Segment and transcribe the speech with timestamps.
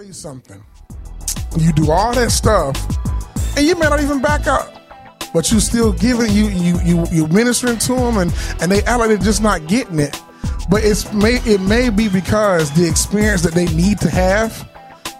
[0.00, 0.62] tell you something.
[1.58, 2.76] You do all that stuff,
[3.56, 4.72] and you may not even back up,
[5.34, 8.32] but you still giving you you you you ministering to them, and
[8.62, 10.18] and they act like they're just not getting it.
[10.70, 14.66] But it's may it may be because the experience that they need to have,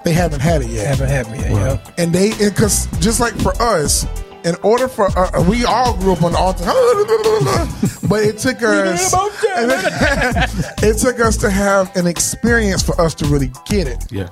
[0.04, 0.86] they haven't had it yet.
[0.86, 1.50] Haven't had me yet.
[1.50, 1.94] Yep.
[1.98, 4.06] And they because just like for us,
[4.44, 6.64] in order for uh, we all grew up on the altar,
[8.08, 9.12] but it took us
[10.82, 14.28] it took us to have an experience for us to really get it Yeah.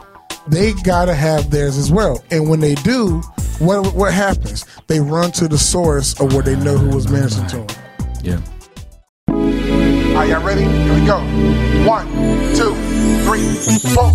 [0.49, 2.23] They gotta have theirs as well.
[2.31, 3.21] And when they do,
[3.59, 4.65] what what happens?
[4.87, 7.67] They run to the source of where they know who was ministering to them.
[8.23, 8.41] Yeah.
[10.17, 10.63] Are y'all ready?
[10.63, 11.19] Here we go.
[11.87, 12.07] One,
[12.57, 12.75] two,
[13.25, 13.55] three,
[13.95, 14.13] four.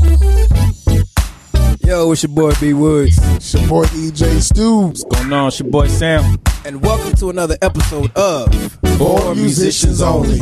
[1.88, 5.04] Yo, it's your boy B Woods, It's your boy EJ Stoops.
[5.04, 6.38] What's going on, it's your boy Sam.
[6.66, 8.54] and welcome to another episode of
[8.98, 10.40] For musicians only.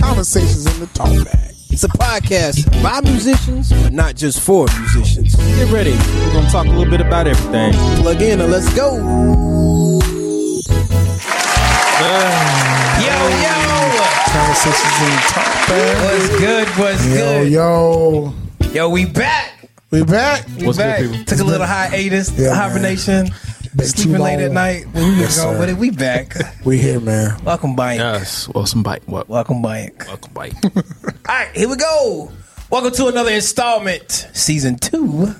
[0.00, 1.52] Conversations in the talk back.
[1.70, 5.34] It's a podcast by musicians, but not just for musicians.
[5.36, 5.92] Get ready.
[5.92, 7.72] We're gonna talk a little bit about everything.
[8.00, 8.96] Plug in and let's go.
[8.96, 9.02] Yo,
[13.42, 13.54] yo,
[14.32, 16.04] Conversations in the talk back.
[16.04, 16.68] what's good?
[16.78, 17.52] What's Yo, good?
[17.52, 18.34] yo.
[18.60, 19.52] Yo, Yo, we back.
[19.90, 20.46] We back.
[20.58, 21.00] We What's good, back.
[21.02, 21.24] people?
[21.24, 22.56] Took a little hiatus, Yeah, man.
[22.56, 23.28] hibernation,
[23.76, 24.86] Been sleeping too late at night.
[24.92, 25.60] But we was Yes, going sir.
[25.60, 25.76] with it.
[25.76, 26.34] We back.
[26.64, 27.36] We here, man.
[27.44, 27.98] Welcome, Bike.
[27.98, 28.48] Yes.
[28.48, 29.02] Welcome Bike.
[29.06, 29.28] What?
[29.28, 30.02] Welcome, Bike.
[30.06, 30.54] Welcome Bike.
[30.64, 30.82] All
[31.28, 32.32] right, here we go.
[32.70, 35.34] Welcome to another installment, season two,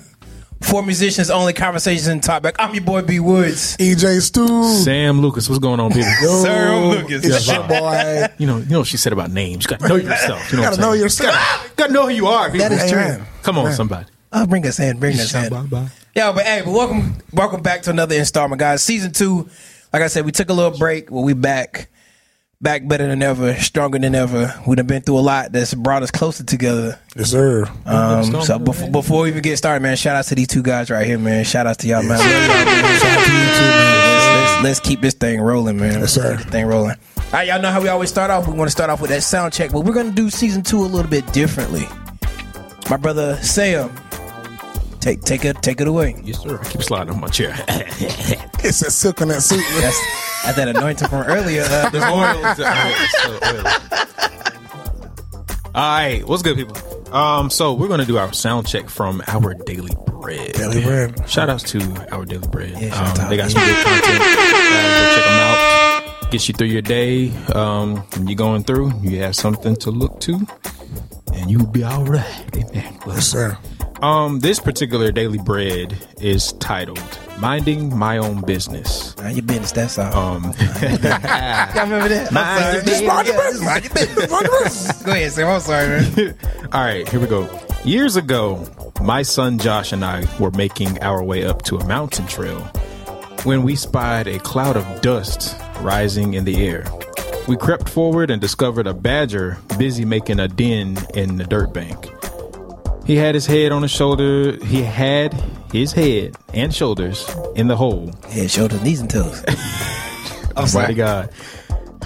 [0.61, 2.55] for musicians only conversations in talk back.
[2.59, 3.75] I'm your boy B Woods.
[3.77, 4.83] EJ Stoops.
[4.83, 6.11] Sam Lucas, what's going on, people?
[6.21, 7.25] Yo, Sir, Lucas.
[7.25, 8.27] It's your boy.
[8.37, 9.65] You know, you know what she said about names.
[9.65, 10.51] You gotta know yourself.
[10.51, 11.01] You know You what gotta know saying?
[11.03, 11.73] yourself.
[11.75, 12.55] Gotta know who you are.
[12.55, 13.25] That is true.
[13.41, 13.73] Come on, Man.
[13.73, 14.05] somebody.
[14.31, 15.49] Oh, bring us in, bring us in.
[16.17, 16.31] Bye-bye.
[16.33, 18.83] But hey, but welcome, welcome back to another installment, guys.
[18.83, 19.49] Season two.
[19.93, 21.89] Like I said, we took a little break, but we back,
[22.59, 24.53] back better than ever, stronger than ever.
[24.65, 26.99] We've been through a lot that's brought us closer together.
[27.15, 27.65] Yes, sir.
[27.85, 30.89] Um, so before, before we even get started, man, shout out to these two guys
[30.89, 31.45] right here, man.
[31.45, 32.17] Shout out to y'all, man.
[32.17, 32.19] Love.
[32.19, 34.13] Shout out to you too, man.
[34.13, 35.99] Let's, let's, let's keep this thing rolling, man.
[35.99, 36.35] Yes, sir.
[36.35, 36.95] Keep this thing rolling.
[37.17, 38.47] All right, y'all know how we always start off.
[38.47, 40.79] We want to start off with that sound check, but we're gonna do season two
[40.79, 41.87] a little bit differently.
[42.89, 43.89] My brother Sam,
[45.07, 46.15] take take it take it away.
[46.23, 46.59] Yes, sir.
[46.61, 47.55] I keep sliding on my chair.
[48.63, 49.63] It's a silk on that suit.
[49.79, 49.97] That's
[50.43, 51.63] that's that anointing from earlier.
[51.63, 52.43] Uh, the oil.
[55.73, 56.75] All right, what's good, people?
[57.15, 60.53] Um, so we're gonna do our sound check from our daily bread.
[60.53, 61.29] Daily bread.
[61.29, 61.79] Shout outs to
[62.11, 62.71] our daily bread.
[62.71, 64.21] Yeah, um, they got some good content.
[64.21, 66.31] Uh, go check them out.
[66.31, 67.31] Get you through your day.
[67.53, 70.45] Um, when you're going through, you have something to look to,
[71.33, 72.43] and you'll be all right.
[72.57, 72.99] Amen.
[73.07, 73.57] Yes, sir.
[74.01, 77.01] Um, this particular daily bread is titled
[77.39, 79.71] "Minding My Own Business." Mind your business.
[79.71, 80.35] That's all.
[80.35, 80.53] Um, Y'all
[81.85, 82.29] remember that?
[82.31, 82.83] Mind I'm your sorry.
[82.83, 83.01] business.
[83.01, 83.61] Yeah, Mind your business.
[83.65, 84.31] mind your business.
[84.31, 85.01] Mind your business.
[85.03, 85.47] Go ahead, Sam.
[85.47, 86.35] I'm sorry, man.
[86.73, 87.59] All right, here we go.
[87.83, 88.67] Years ago,
[89.01, 92.59] my son Josh and I were making our way up to a mountain trail
[93.43, 96.85] when we spied a cloud of dust rising in the air.
[97.47, 102.07] We crept forward and discovered a badger busy making a den in the dirt bank.
[103.07, 104.57] He had his head on his shoulder.
[104.65, 105.33] He had
[105.71, 107.25] his head and shoulders
[107.55, 108.11] in the hole.
[108.29, 109.45] Head, shoulders, knees, and toes.
[110.57, 111.29] I'm Mighty God.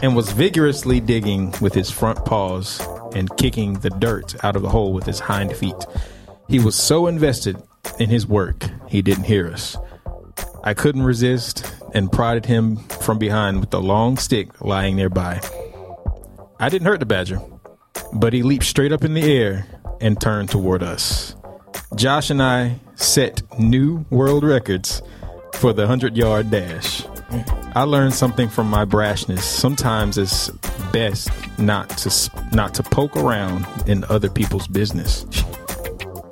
[0.03, 2.79] And was vigorously digging with his front paws
[3.15, 5.87] and kicking the dirt out of the hole with his hind feet.
[6.47, 7.57] He was so invested
[7.97, 9.77] in his work, he didn't hear us.
[10.63, 15.41] I couldn't resist and prodded him from behind with a long stick lying nearby.
[16.59, 17.41] I didn't hurt the badger,
[18.13, 19.65] but he leaped straight up in the air
[20.01, 21.35] and turned toward us.
[21.95, 25.01] Josh and I set new world records
[25.55, 27.03] for the 100 yard dash.
[27.75, 29.39] I learned something from my brashness.
[29.39, 30.49] Sometimes it's
[30.91, 35.25] best not to not to poke around in other people's business.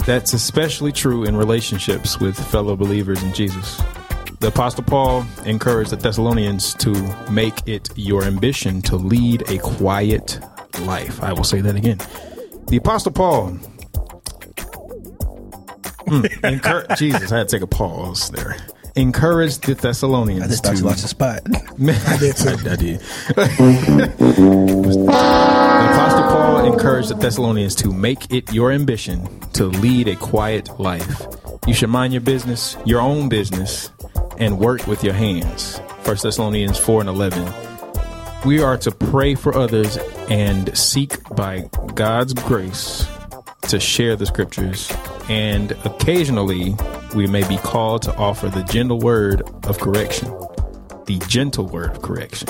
[0.05, 3.81] That's especially true in relationships with fellow believers in Jesus.
[4.39, 6.91] The Apostle Paul encouraged the Thessalonians to
[7.29, 10.39] make it your ambition to lead a quiet
[10.81, 11.21] life.
[11.21, 11.99] I will say that again.
[12.69, 13.47] The Apostle Paul.
[16.07, 18.57] Hmm, encour- Jesus, I had to take a pause there.
[18.95, 21.41] Encouraged the Thessalonians I just thought to you lost your spot.
[21.47, 22.49] I did too.
[22.49, 22.99] I, I did.
[23.35, 30.79] the Apostle Paul encouraged the Thessalonians to make it your ambition to lead a quiet
[30.79, 31.25] life.
[31.65, 33.91] You should mind your business, your own business,
[34.37, 35.77] and work with your hands.
[36.03, 37.68] 1 Thessalonians 4 and 11.
[38.45, 39.97] We are to pray for others
[40.29, 43.05] and seek by God's grace
[43.63, 44.91] to share the scriptures,
[45.27, 46.75] and occasionally
[47.13, 50.29] we may be called to offer the gentle word of correction.
[51.05, 52.47] The gentle word of correction.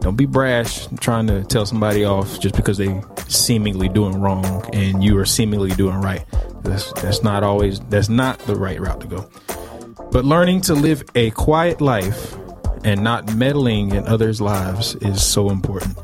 [0.00, 5.04] Don't be brash trying to tell somebody off just because they seemingly doing wrong and
[5.04, 6.24] you are seemingly doing right.
[6.62, 9.30] That's that's not always that's not the right route to go.
[10.10, 12.34] But learning to live a quiet life
[12.84, 15.96] and not meddling in others' lives is so important.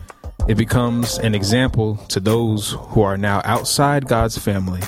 [0.49, 4.81] It becomes an example to those who are now outside God's family.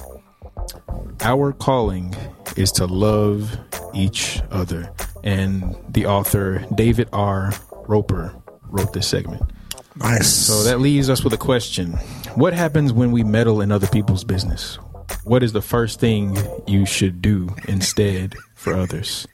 [1.21, 2.15] Our calling
[2.57, 3.59] is to love
[3.95, 4.93] each other.
[5.25, 7.53] And the author, David R.
[7.89, 8.35] Roper,
[8.69, 9.43] wrote this segment.
[9.97, 10.29] Nice.
[10.29, 11.93] So that leaves us with a question
[12.37, 14.79] What happens when we meddle in other people's business?
[15.25, 16.37] What is the first thing
[16.67, 19.27] you should do instead for others?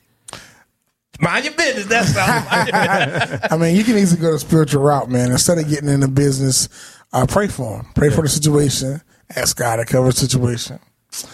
[1.21, 1.87] Mind your business.
[1.87, 2.25] That's all.
[2.27, 5.31] I I mean, you can easily go the spiritual route, man.
[5.31, 6.69] Instead of getting into business,
[7.13, 7.87] uh, pray for them.
[7.95, 9.01] Pray for the situation.
[9.37, 10.79] Ask God to cover the situation,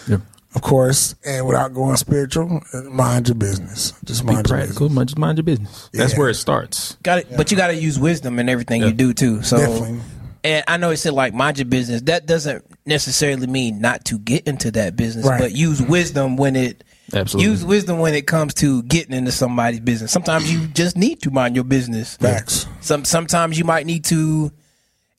[0.07, 0.21] Yep.
[0.55, 1.15] of course.
[1.25, 3.93] And without going spiritual, mind your business.
[4.05, 5.05] Just Be mind your practical, business.
[5.07, 5.89] just mind your business.
[5.93, 6.97] That's where it starts.
[7.03, 9.41] got it, but you got to use wisdom in everything you do too.
[9.43, 9.99] So, Definitely.
[10.43, 12.01] and I know it said like mind your business.
[12.03, 15.41] That doesn't necessarily mean not to get into that business, Right.
[15.41, 16.83] but use wisdom when it.
[17.13, 17.51] Absolutely.
[17.51, 20.11] Use wisdom when it comes to getting into somebody's business.
[20.11, 22.17] Sometimes you just need to mind your business.
[22.17, 22.67] Facts.
[22.81, 24.51] Some sometimes you might need to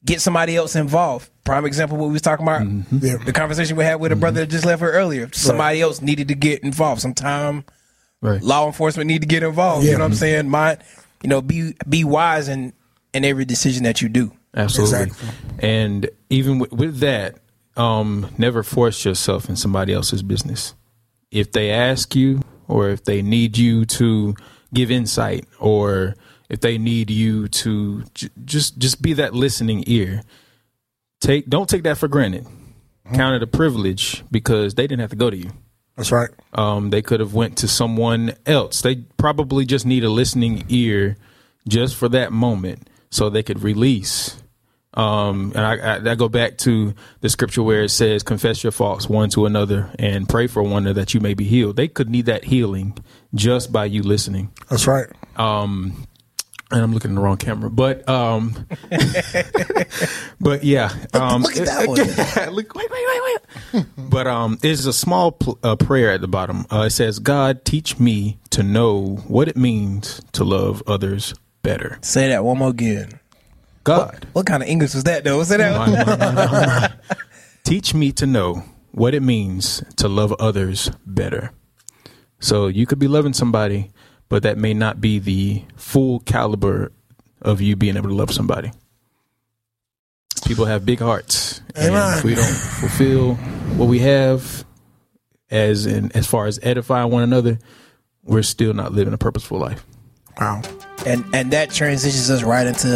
[0.04, 1.30] get somebody else involved.
[1.44, 2.66] Prime example, what we was talking about,
[3.02, 3.16] Yeah.
[3.24, 5.28] the conversation we had with a brother that just left here earlier.
[5.32, 7.00] Somebody else needed to get involved.
[7.00, 7.64] Sometime
[8.20, 8.40] Right.
[8.42, 9.84] law enforcement need to get involved.
[9.84, 9.96] You Yeah.
[9.98, 10.48] know what I'm saying?
[10.48, 10.78] My,
[11.22, 12.72] you know, be be wise in
[13.12, 14.32] in every decision that you do.
[14.56, 15.02] Absolutely.
[15.02, 15.28] Exactly.
[15.58, 17.36] And even with, with that,
[17.76, 20.74] um, never force yourself in somebody else's business.
[21.32, 24.36] If they ask you, or if they need you to
[24.72, 26.14] give insight, or
[26.48, 30.22] if they need you to j- just just be that listening ear,
[31.20, 32.46] take don't take that for granted.
[33.12, 35.50] Count it a privilege because they didn't have to go to you.
[35.96, 36.30] That's right.
[36.54, 38.80] Um, they could have went to someone else.
[38.80, 41.16] They probably just need a listening ear
[41.68, 44.41] just for that moment so they could release.
[44.94, 48.72] Um, and I, I, I go back to the scripture where it says, confess your
[48.72, 51.76] faults one to another and pray for one another that you may be healed.
[51.76, 52.96] They could need that healing
[53.34, 54.52] just by you listening.
[54.68, 55.06] That's right.
[55.36, 56.06] Um,
[56.70, 58.66] and I'm looking in the wrong camera, but, um,
[60.40, 62.52] but yeah, um, Look at that one.
[62.54, 63.40] look, wait, wait, wait,
[63.74, 63.86] wait.
[63.98, 66.66] but um, there's a small pl- uh, prayer at the bottom.
[66.72, 71.98] Uh, it says, "God, teach me to know what it means to love others better."
[72.00, 73.20] Say that one more again.
[73.84, 75.42] God, What kind of English was that though?
[75.42, 76.92] Say that.
[77.64, 81.52] teach me to know what it means to love others better.
[82.40, 83.90] So you could be loving somebody,
[84.28, 86.92] but that may not be the full caliber
[87.40, 88.72] of you being able to love somebody.
[90.44, 93.34] People have big hearts, and if we don't fulfill
[93.76, 94.64] what we have
[95.50, 97.58] as in as far as edifying one another,
[98.24, 99.84] we're still not living a purposeful life.
[100.40, 100.62] Wow.
[101.06, 102.88] and and that transitions us right into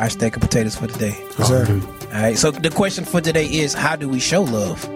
[0.00, 1.14] our steak of potatoes for today.
[1.38, 1.80] Yes, sir.
[2.12, 2.36] All right.
[2.38, 4.88] So the question for today is, how do we show love?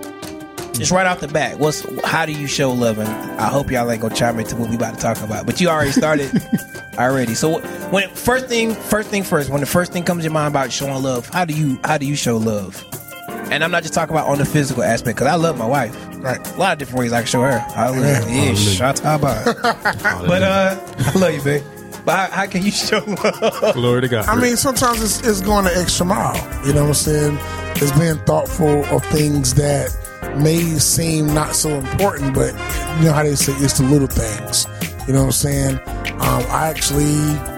[0.72, 2.98] Just right off the bat, what's how do you show love?
[2.98, 3.08] And
[3.40, 5.68] I hope y'all ain't gonna chime into what we about to talk about, but you
[5.68, 6.32] already started
[6.98, 7.34] already.
[7.34, 7.60] So
[7.90, 10.72] when first thing, first thing first, when the first thing comes to your mind about
[10.72, 12.82] showing love, how do you how do you show love?
[13.52, 15.94] And I'm not just talking about on the physical aspect because I love my wife.
[16.16, 16.44] Right.
[16.44, 17.58] A lot of different ways I can show her.
[17.58, 18.24] Hallelujah.
[18.26, 18.44] Yeah.
[18.46, 19.20] Yeah, shout out.
[20.26, 21.62] But uh, I love you, babe.
[22.04, 23.74] But how, how can you show love?
[23.74, 24.26] Glory to God.
[24.26, 26.36] I mean, sometimes it's, it's going the extra mile.
[26.66, 27.38] You know what I'm saying?
[27.76, 29.94] It's being thoughtful of things that
[30.38, 32.52] may seem not so important, but
[32.98, 34.66] you know how they say it's the little things.
[35.06, 35.74] You know what I'm saying?
[36.14, 37.53] Um, I actually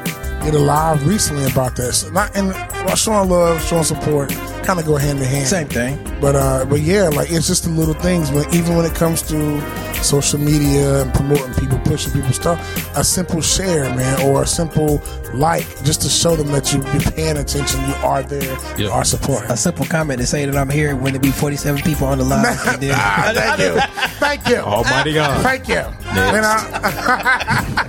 [0.46, 2.08] did a live recently about this.
[2.12, 4.30] Not and well, showing love, showing support,
[4.62, 5.48] kind of go hand in hand.
[5.48, 5.98] Same thing.
[6.20, 8.30] But uh, but yeah, like it's just the little things.
[8.30, 9.60] But even when it comes to
[10.04, 15.02] social media and promoting people, pushing people stuff, a simple share, man, or a simple
[15.34, 19.04] like, just to show them that you be paying attention, you are there, you are
[19.04, 19.50] supporting.
[19.50, 22.24] A simple comment to say that I'm here when there be 47 people on the
[22.24, 22.46] line.
[22.46, 22.96] And then-
[23.34, 23.80] thank you,
[24.20, 25.42] thank you, Almighty God.
[25.42, 25.82] thank you.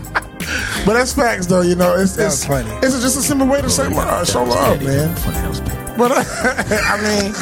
[0.88, 1.62] And I- but that's facts, though.
[1.62, 2.70] You know, it's That it's, funny.
[2.82, 5.16] it's just a simple way to say uh, show love, man.
[5.18, 5.98] Funny, that was bad.
[5.98, 6.12] But
[6.72, 7.34] I mean,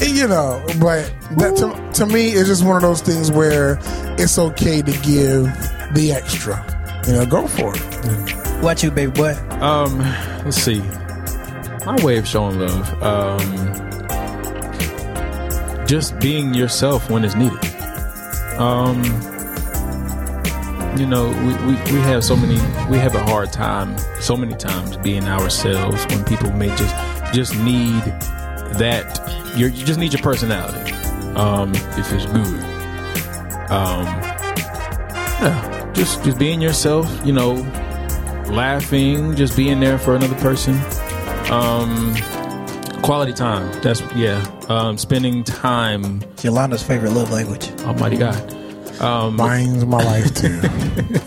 [0.16, 3.78] you know, but that to, to me, it's just one of those things where
[4.18, 5.44] it's okay to give
[5.94, 6.56] the extra.
[7.06, 8.62] You know, go for it.
[8.62, 9.34] What you, baby boy?
[9.60, 9.98] Um,
[10.44, 10.80] let's see.
[11.86, 13.46] My way of showing love, um,
[15.86, 17.58] just being yourself when it's needed.
[18.58, 19.02] Um,
[20.96, 22.54] you know, we, we, we have so many,
[22.90, 26.94] we have a hard time so many times being ourselves when people may just
[27.34, 28.02] just need
[28.78, 29.20] that.
[29.56, 30.92] You're, you just need your personality.
[31.34, 32.62] Um, if it's good.
[33.70, 34.06] Um,
[35.40, 37.08] yeah, just just being yourself.
[37.24, 37.52] You know,
[38.48, 40.80] laughing, just being there for another person.
[41.50, 42.14] Um,
[43.02, 43.70] Quality time.
[43.80, 44.44] That's yeah.
[44.68, 46.22] Um, spending time.
[46.42, 47.70] Yolanda's favorite love language.
[47.82, 48.57] Almighty God.
[49.00, 50.60] Mine's my life too.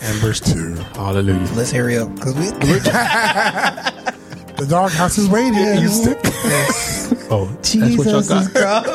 [0.02, 0.74] Amber's too.
[0.94, 1.48] Hallelujah.
[1.54, 2.50] Let's hurry up because we.
[4.62, 5.54] The doghouse is waiting.
[7.30, 8.86] Oh, that's what y'all Jesus got.
[8.86, 8.92] is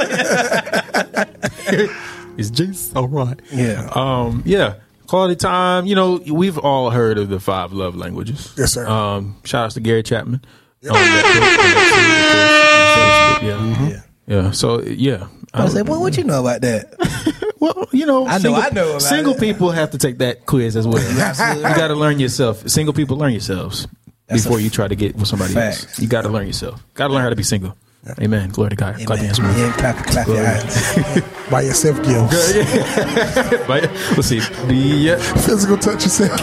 [1.67, 1.89] calling.
[2.37, 3.37] It's just all right.
[3.51, 3.89] Yeah.
[3.93, 4.43] Um.
[4.45, 4.75] Yeah.
[5.07, 5.85] Quality time.
[5.85, 8.53] You know, we've all heard of the five love languages.
[8.57, 8.87] Yes, sir.
[8.87, 9.35] Um.
[9.43, 10.41] Shout outs to Gary Chapman.
[10.85, 13.97] On that book, on that series, of course.
[14.27, 14.43] Yeah.
[14.43, 14.51] Yeah.
[14.51, 15.27] So yeah.
[15.53, 17.43] I was like, well, what would you know about that?
[17.59, 19.39] Well, you know, I know- single, I know about single it.
[19.39, 21.01] people have to take that quiz as well.
[21.57, 22.67] You got to learn yourself.
[22.69, 23.87] Single people learn yourselves
[24.27, 25.99] That's before you try to get with somebody else.
[25.99, 26.83] You got to learn yourself.
[26.93, 27.75] Got to learn how to be single.
[28.21, 28.49] Amen.
[28.51, 28.95] Glory to God.
[29.05, 29.25] Clap your Amen.
[29.25, 29.39] hands.
[29.41, 29.57] man.
[29.59, 31.49] Yeah, clap, clap your hands.
[31.51, 32.53] By yourself gifts.
[33.67, 33.83] But,
[34.15, 34.39] Let's see.
[34.39, 36.31] The, uh, Physical touch yourself.
[36.31, 36.37] All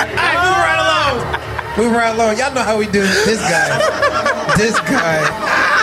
[0.00, 1.78] right, move right along.
[1.78, 2.38] Move right along.
[2.38, 4.56] Y'all know how we do this guy.
[4.56, 5.18] this guy.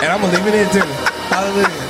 [0.02, 0.86] And I'm going to leave it in too.
[1.32, 1.87] Hallelujah.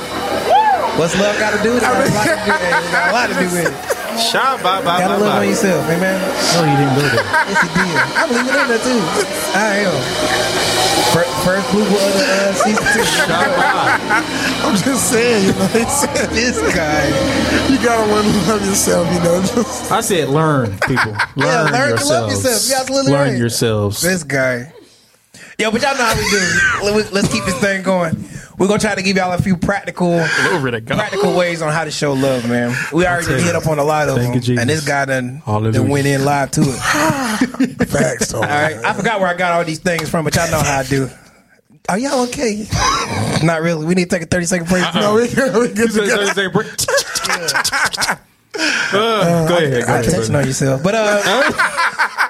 [0.99, 1.87] What's love got to do with it?
[1.87, 4.19] Got a lot to do, it got a lot to do with it.
[4.19, 6.19] Shot bye bye Gotta love on yourself, amen.
[6.19, 7.23] No, you didn't go there.
[7.23, 7.95] Yes, he did.
[8.19, 8.99] I'm leaving it in there too.
[9.55, 9.95] I am.
[11.15, 13.03] First, first blue of the uh, season two.
[13.15, 13.95] Shot bye.
[14.67, 17.07] I'm just saying, you know, it's, This guy.
[17.71, 19.41] you gotta learn to love yourself, you know.
[19.41, 21.13] Just, I said learn, people.
[21.37, 22.43] Learn, Yeah, learn to love yourselves.
[22.43, 22.69] yourself.
[22.69, 23.37] You absolutely learn right.
[23.39, 24.01] yourselves.
[24.01, 24.73] This guy.
[25.59, 26.95] Yo, but y'all know how we do.
[26.95, 28.23] Let- Let's keep this thing going.
[28.57, 31.91] We're gonna try to give y'all a few practical, Glory practical ways on how to
[31.91, 32.75] show love, man.
[32.91, 33.43] We already tell you.
[33.45, 35.73] hit up on a lot of Thank them, you, and this guy done, Hallelujah.
[35.73, 36.65] done went in live to it.
[37.89, 38.39] facts, though.
[38.41, 40.79] All right, I forgot where I got all these things from, but y'all know how
[40.79, 41.09] I do.
[41.87, 42.67] Are y'all okay?
[43.43, 43.85] Not really.
[43.85, 44.83] We need to take a thirty second break.
[44.93, 45.55] No, we good.
[45.55, 46.05] We good to
[48.07, 48.15] go.
[48.91, 49.85] Uh, go ahead.
[49.85, 50.11] Go I ahead.
[50.11, 52.29] touching on yourself, but uh,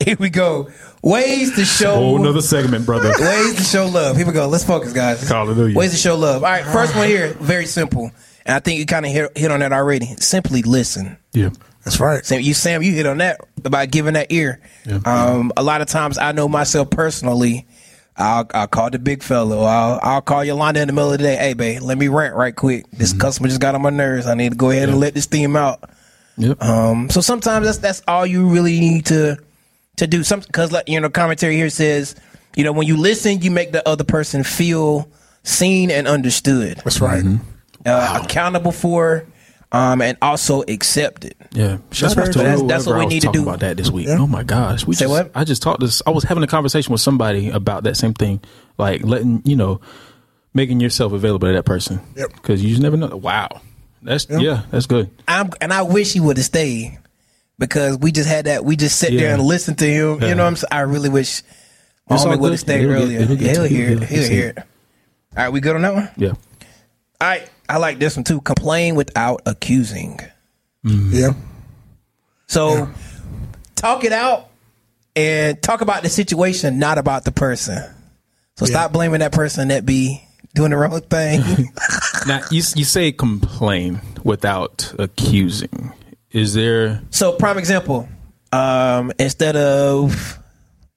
[0.04, 0.70] here we go.
[1.02, 3.08] Ways to show Whole another segment, brother.
[3.18, 4.16] ways to show love.
[4.16, 4.46] Here we go.
[4.46, 5.28] Let's focus, guys.
[5.28, 5.76] Hallelujah.
[5.76, 6.44] Ways to show love.
[6.44, 8.12] All right, first one here, very simple,
[8.46, 10.06] and I think you kind of hit, hit on that already.
[10.16, 11.18] Simply listen.
[11.32, 11.50] Yeah.
[11.84, 12.24] That's right.
[12.24, 14.60] Sam, you Sam, you hit on that about giving that ear.
[14.86, 15.00] Yeah.
[15.04, 17.66] Um, a lot of times, I know myself personally.
[18.16, 19.62] I'll, I'll call the big fellow.
[19.62, 21.34] I'll, I'll call Yolanda in the middle of the day.
[21.34, 22.86] Hey, babe, let me rant right quick.
[22.86, 22.98] Mm-hmm.
[22.98, 24.26] This customer just got on my nerves.
[24.26, 25.90] I need to go ahead and let this theme out.
[26.36, 26.62] Yep.
[26.62, 29.38] Um, so sometimes that's that's all you really need to
[30.02, 30.22] to do.
[30.22, 32.14] something because like you know, commentary here says,
[32.56, 35.08] you know, when you listen, you make the other person feel
[35.42, 37.24] seen and understood, That's right.
[37.86, 39.26] uh, accountable for,
[39.72, 41.34] um, and also accepted.
[41.52, 42.38] Yeah, shout very out to.
[42.38, 43.48] That's- that's what I we was need to talking do.
[43.48, 44.06] about that this week.
[44.06, 44.18] Yeah.
[44.18, 45.30] Oh my gosh, we Say just, what?
[45.34, 46.02] I just talked this.
[46.06, 48.40] I was having a conversation with somebody about that same thing,
[48.78, 49.80] like letting you know,
[50.54, 52.00] making yourself available to that person.
[52.16, 52.34] Yep.
[52.34, 53.16] Because you just never know.
[53.16, 53.60] Wow,
[54.02, 55.10] that's yeah, that's good.
[55.26, 56.98] I'm and I wish he would have stayed
[57.58, 58.64] because we just had that.
[58.64, 60.20] We just sat there and listen to him.
[60.20, 60.28] Yeah.
[60.28, 60.68] You know what I'm saying?
[60.72, 61.42] I really wish
[62.08, 63.20] my homie would have stayed He'll get- earlier.
[63.20, 63.98] it'll get he'll to- hear it.
[63.98, 64.58] he'll- He'll he'll hear it.
[64.58, 64.64] All
[65.44, 66.08] right, we good on that one?
[66.16, 66.36] Yeah, All
[67.20, 68.40] right, I like this one too.
[68.42, 70.18] Complain without accusing.
[70.84, 71.12] Mm.
[71.12, 71.32] Yeah.
[72.48, 72.90] So
[73.76, 74.48] talk it out
[75.16, 77.82] and talk about the situation, not about the person.
[78.56, 80.22] So stop blaming that person that be
[80.54, 81.40] doing the wrong thing.
[82.26, 85.92] now you you say complain without accusing.
[86.32, 87.02] Is there?
[87.10, 88.08] so prime example,
[88.52, 90.38] um, instead of,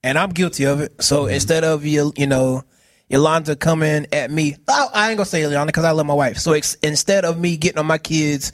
[0.03, 1.01] and I'm guilty of it.
[1.03, 2.63] So instead of you, you know,
[3.09, 6.37] Yolanda coming at me, I, I ain't gonna say Yolanda because I love my wife.
[6.37, 8.51] So ex- instead of me getting on my kids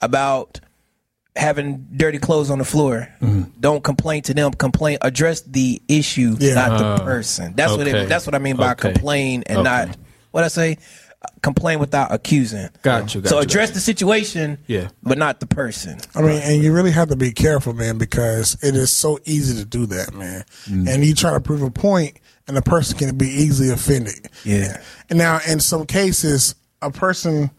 [0.00, 0.60] about
[1.34, 3.08] having dirty clothes on the floor,
[3.60, 4.52] don't complain to them.
[4.52, 6.54] Complain, address the issue, Yeah.
[6.54, 7.54] not the Uh, person.
[7.56, 8.92] That's what it, that's what I mean by Okay.
[8.92, 9.64] complain and Okay.
[9.64, 9.96] not
[10.32, 10.78] what I say.
[11.42, 12.68] Complain without accusing.
[12.82, 14.88] Got you, got so you, address got the situation, Yeah.
[15.02, 15.98] but not the person.
[16.14, 19.58] I mean, and you really have to be careful, man, because it is so easy
[19.58, 20.44] to do that, man.
[20.66, 20.88] Mm.
[20.88, 24.28] And you try to prove a point, and the person can be easily offended.
[24.44, 24.80] Yeah.
[25.10, 27.50] And now, in some cases, a person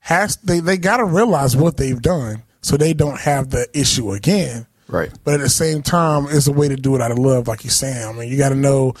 [0.00, 4.12] has they they got to realize what they've done, so they don't have the issue
[4.12, 4.66] again.
[4.86, 5.10] Right.
[5.24, 7.64] But at the same time, it's a way to do it out of love, like
[7.64, 8.06] you're saying.
[8.06, 8.94] I mean, you got to know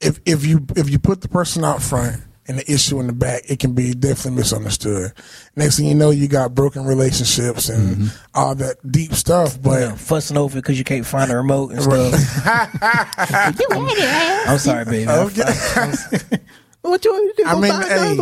[0.00, 3.12] if if you if you put the person out front and the issue in the
[3.12, 5.12] back, it can be definitely misunderstood.
[5.54, 8.08] Next thing you know, you got broken relationships and mm-hmm.
[8.34, 9.62] all that deep stuff.
[9.62, 12.12] But fussing over because you can't find a remote and stuff.
[14.50, 15.08] I'm sorry, baby.
[15.20, 15.42] Okay.
[16.82, 17.48] What you want to do?
[17.48, 18.16] I mean, hey,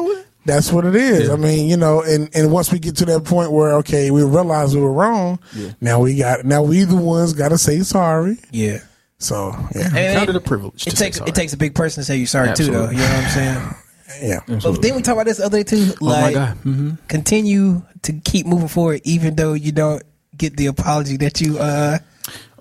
[0.45, 1.31] that's what it is.
[1.31, 4.25] I mean, you know, and, and once we get to that point where okay, we
[4.25, 5.39] realize we were wrong,
[5.81, 8.37] now we got now we the ones got to say sorry.
[8.51, 8.79] Yeah.
[9.19, 10.89] So yeah, And Count it a privilege.
[10.89, 11.31] It takes sorry.
[11.31, 12.91] it takes a big person to say you're sorry too, though.
[12.91, 13.75] You know what I'm saying?
[14.23, 14.41] Yeah.
[14.47, 14.89] But Absolutely.
[14.89, 15.95] then we talk about this other day too.
[16.01, 16.57] oh my Like, god.
[16.59, 20.03] hmm continue to keep moving forward, even though you don't
[20.37, 21.99] get the apology that you uh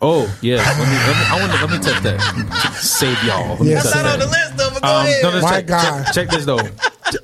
[0.01, 2.21] Oh yeah, let me, let me, I want to let me touch that.
[2.75, 3.49] Save y'all.
[3.51, 4.03] Let me Yes, touch sir.
[4.03, 5.23] Not on the list though, but go Um, ahead.
[5.23, 6.05] no, no, My check, God.
[6.05, 6.69] Check, check this though,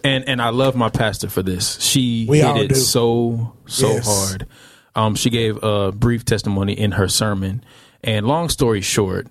[0.03, 1.79] and and I love my pastor for this.
[1.81, 2.75] She We hit all it do.
[2.75, 4.05] so so Yes.
[4.05, 4.47] hard.
[4.95, 7.63] Um, she gave a brief testimony in her sermon,
[8.03, 9.27] and long story short,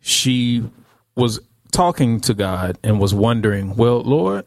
[0.00, 0.62] she
[1.16, 1.40] was
[1.72, 4.44] talking to God and was wondering, well, Lord,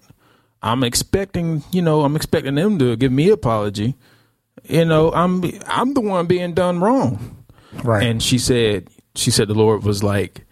[0.61, 3.95] I'm expecting, you know, I'm expecting them to give me apology.
[4.63, 7.43] You know, I'm I'm the one being done wrong.
[7.83, 8.03] Right.
[8.07, 10.45] And she said, she said the Lord was like,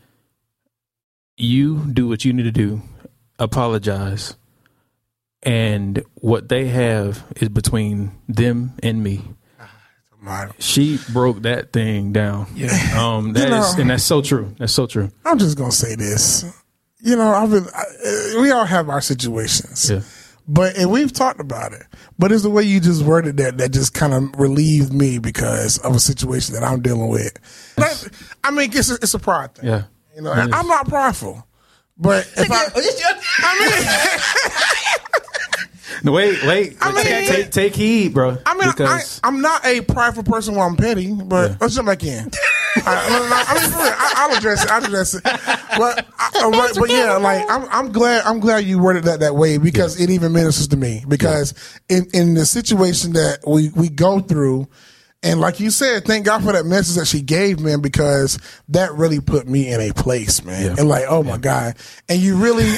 [1.38, 2.82] you do what you need to do,
[3.39, 4.36] apologize,
[5.42, 9.24] and what they have is between them and me.
[10.60, 12.48] She broke that thing down.
[12.56, 12.68] Yeah.
[12.98, 14.53] Um, that You is- and that's so true.
[14.58, 15.12] That's so true.
[15.25, 16.46] I'm just gonna say this.
[17.05, 17.65] You know, I've been.
[17.75, 17.83] I,
[18.39, 20.01] we all have our situations, Yeah.
[20.48, 21.83] but and we've talked about it.
[22.17, 25.77] But it's the way you just worded that that just kind of relieved me because
[25.79, 27.38] of a situation that I'm dealing with.
[27.75, 28.07] But,
[28.43, 29.65] I mean, it's a, it's a pride thing.
[29.69, 29.83] Yeah.
[30.15, 30.53] You know, It is.
[30.53, 31.45] I'm not prideful,
[31.98, 33.19] but if I, this your-
[36.05, 36.77] No, wait, wait.
[36.81, 38.38] I mean- take, take, take heed, bro.
[38.45, 41.57] I mean, because I, I'm not a prideful person while I'm petty, but Yeah.
[41.62, 42.29] let's jump back in.
[42.75, 44.72] I, no, no, I mean, for real, I, I'll address it.
[44.72, 45.24] I'll address it.
[45.24, 49.36] But, I, but, but yeah, like I'm, I'm glad, I'm glad you worded that that
[49.36, 51.03] way because it even ministers to me.
[51.08, 51.53] Because
[51.89, 54.68] in in the situation that we we go through,
[55.22, 58.39] and like you said, thank God for that message that she gave, man, because
[58.70, 60.63] that really put me in a place, man.
[60.63, 60.75] Yeah.
[60.80, 61.75] And like, oh my God,
[62.10, 62.72] and you really.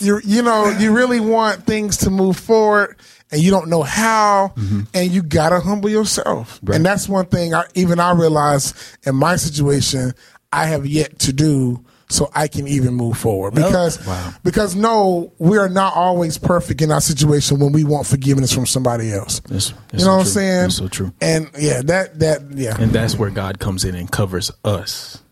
[0.00, 2.96] you you know you really want things to move forward
[3.30, 4.80] and you don't know how mm-hmm.
[4.94, 6.76] and you gotta humble yourself Right.
[6.76, 10.12] and that's one thing I, even i realize in my situation
[10.52, 14.32] i have yet to do so i can even move forward because Wow.
[14.44, 18.64] because no we are not always perfect in our situation when we want forgiveness from
[18.64, 20.32] somebody else That's- that's you so know what i'm true.
[20.32, 21.12] saying That's so true.
[21.20, 25.22] and yeah that that yeah And that's where God comes in and covers us.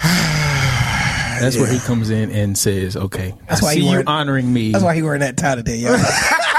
[1.40, 4.52] That's where He comes in and says, "Okay, That's I why see you wearing- honoring
[4.52, 5.92] me." That's why he wearing that tie today, y'all.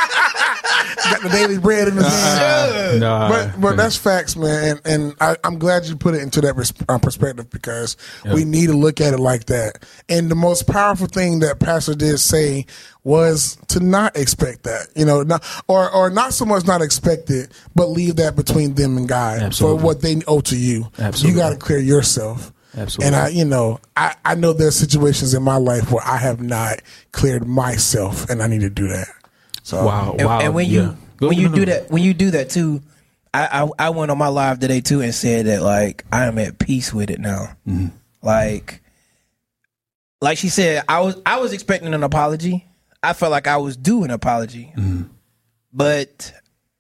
[1.03, 5.16] got the daily bread in his hand Nah, but but that's facts, man, and and
[5.22, 7.98] I, I'm glad you put it into that res- uh, perspective because
[8.33, 9.85] we need to look at it like that.
[10.09, 12.66] And the most powerful thing that Pastor did say
[13.03, 17.29] was to not expect that, you know, not, or or not so much not expect
[17.29, 19.79] it, but leave that between them and God Absolutely.
[19.79, 20.87] for what they owe to you.
[21.00, 21.31] Absolutely.
[21.31, 22.51] you got to clear yourself.
[22.77, 23.07] Absolutely.
[23.07, 26.42] And I, you know, I, I know there's situations in my life where I have
[26.42, 29.07] not cleared myself, and I need to do that.
[29.63, 30.39] So wow, And, wow.
[30.41, 32.81] and when you Go- when you do that when you do that too,
[33.33, 36.37] I, I I went on my live today too and said that like I am
[36.39, 37.55] at peace with it now.
[37.67, 37.87] Mm-hmm.
[38.24, 38.81] Like
[40.21, 42.67] like she said, I was I was expecting an apology.
[43.03, 45.03] I felt like I was due an apology, Mm-hmm.
[45.74, 46.33] but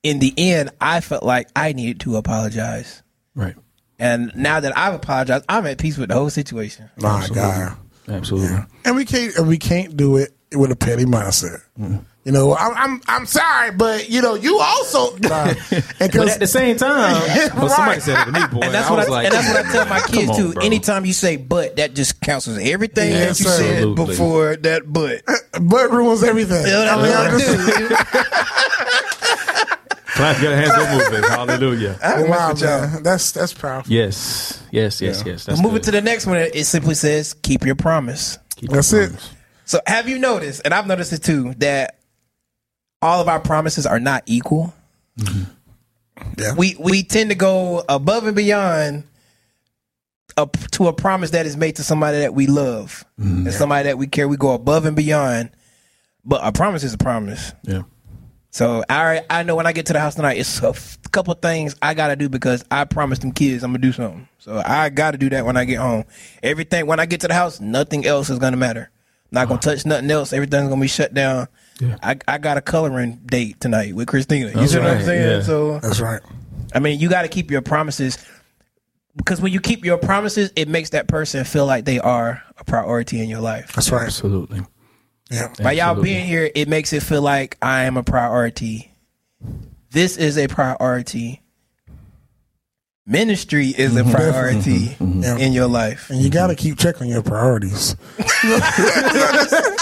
[0.03, 3.01] in the end, I felt like I needed to apologize.
[3.35, 3.55] right,
[3.99, 6.89] And now that I've apologized, I'm at peace with the whole situation.
[6.97, 7.77] my God.
[8.07, 8.57] absolutely.
[8.85, 11.61] and we can't and we can't do it with a petty mindset.
[12.23, 15.45] You know, I'm, I'm I'm sorry, but you know, you also nah.
[15.47, 15.57] and
[15.97, 17.19] But 'cause- at the same time,
[17.57, 18.01] well, somebody Right.
[18.03, 18.59] said it to me, boy.
[18.65, 20.35] And that's I what was I, like, and that's what I tell my kids on,
[20.35, 20.53] too.
[20.53, 20.63] bro.
[20.63, 23.57] Anytime you say "but," that just cancels everything Yes, that you sir.
[23.57, 26.63] said before that "but." Uh, but ruins everything.
[26.67, 29.01] Yeah, I mean, I'm that's just,
[30.13, 31.23] Clap your hands, go moving.
[31.29, 31.97] Hallelujah.
[32.27, 33.91] wow, man, that's that's powerful.
[33.91, 35.45] Yes, yes, yes, yes.
[35.45, 35.83] That's Moving good.
[35.83, 39.07] to the next one, it simply says "keep your promise." Keep That's your it.
[39.07, 39.29] promise.
[39.65, 41.95] So, have you noticed, and I've noticed it too, that
[43.01, 44.73] all of our promises are not equal?
[46.37, 49.03] Yeah, We we tend to go above and beyond
[50.37, 53.47] up to a promise that is made to somebody that we love mm-hmm.
[53.47, 54.27] and somebody that we care.
[54.27, 55.49] We go above and beyond,
[56.23, 57.53] but a promise is a promise.
[57.63, 57.83] Yeah.
[58.51, 61.33] So I I know when I get to the house tonight, it's a f- couple
[61.35, 64.27] things I gotta do because I promised them kids I'm gonna do something.
[64.39, 66.05] So I gotta do that when I get home.
[66.43, 68.89] Everything when I get to the house, nothing else is gonna matter.
[69.31, 70.33] Not gonna touch nothing else.
[70.33, 71.47] Everything's gonna be shut down.
[71.81, 71.97] Yeah.
[72.03, 74.49] I I got a coloring date tonight with Christina.
[74.49, 75.39] You see what I'm right, saying?
[75.39, 75.41] yeah.
[75.41, 76.21] So that's right.
[76.73, 78.17] I mean, you got to keep your promises
[79.15, 82.63] because when you keep your promises, it makes that person feel like they are a
[82.63, 83.73] priority in your life.
[83.73, 84.05] That's right.
[84.05, 84.61] Absolutely.
[85.29, 86.09] Yeah, By y'all Absolutely.
[86.09, 88.93] being here, it makes it feel like I am a priority.
[89.89, 91.41] This is a priority.
[93.05, 94.11] Ministry is a mm-hmm.
[94.11, 95.37] priority Yeah.
[95.37, 96.09] in your life.
[96.09, 97.95] and you got to keep checking your priorities.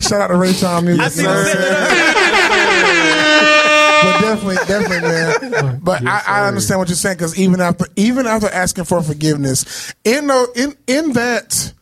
[0.00, 1.12] Shout out to Ray Tom Music.
[1.12, 1.60] see them setting
[4.02, 5.80] but definitely, definitely, man.
[5.82, 9.94] But I, I understand what you're saying because even after, even after asking for forgiveness,
[10.04, 11.72] in the, in in that,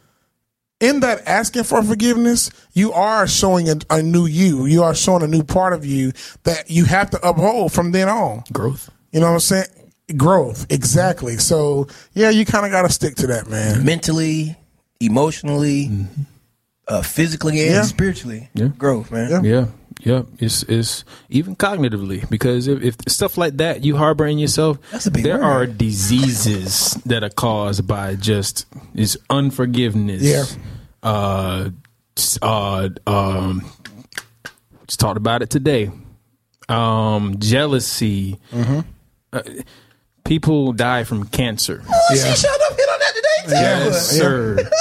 [0.81, 4.66] in that asking for forgiveness, you are showing a, a new you.
[4.66, 6.12] You are showing a new part of you
[6.44, 8.42] that you have to uphold from then on.
[8.52, 8.90] Growth.
[9.12, 9.66] You know what I'm saying?
[10.16, 11.37] growth exactly.
[11.37, 13.85] So yeah, you kind of got to stick to that, man.
[13.85, 14.57] mentally,
[15.00, 15.90] emotionally,
[16.88, 17.82] uh, physically, and Yeah.
[17.82, 18.48] spiritually.
[18.54, 18.68] Yeah.
[18.78, 19.44] Growth, man.
[19.44, 19.66] Yeah.
[20.00, 20.22] Yeah.
[20.38, 25.06] It's it's even cognitively because if, if stuff like that you harbor in yourself, That's
[25.06, 25.44] a big there word.
[25.44, 30.22] are diseases that are caused by just is unforgiveness.
[30.22, 30.44] Yeah.
[31.02, 31.70] Uh,
[32.42, 33.64] uh, um,
[34.87, 35.90] just talked about it today.
[36.68, 38.38] Um, jealousy.
[38.52, 38.80] Mm-hmm.
[39.32, 39.42] Uh,
[40.24, 41.82] people die from cancer.
[41.88, 42.34] Oh, Yeah.
[42.88, 43.90] She shut up hit on that today, too.
[43.90, 44.70] Yes, sir.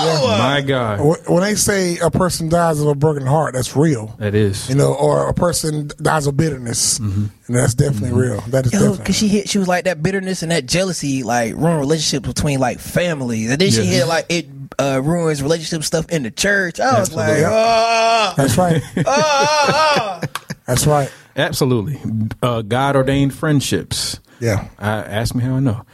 [0.00, 4.14] My God, When they say a person dies of a broken heart, that's real.
[4.18, 4.68] that is.
[4.68, 7.26] You know, or a person dies of bitterness, mm-hmm.
[7.46, 8.18] and that's definitely mm-hmm.
[8.18, 8.40] real.
[8.48, 9.04] That is Yo, definitely.
[9.04, 12.60] cause she hit, she was like that bitterness and that jealousy, like ruin relationships between
[12.60, 13.90] like families, and then she Yeah.
[13.90, 14.46] hit like it
[14.78, 16.80] uh, ruins relationship stuff in the church.
[16.80, 18.82] I was like, oh, That's right.
[18.96, 20.20] oh, oh.
[20.66, 21.12] That's right.
[21.36, 22.00] Absolutely.
[22.42, 24.20] Uh, God ordained friendships.
[24.40, 24.68] Yeah.
[24.78, 25.84] I, ask me how I know.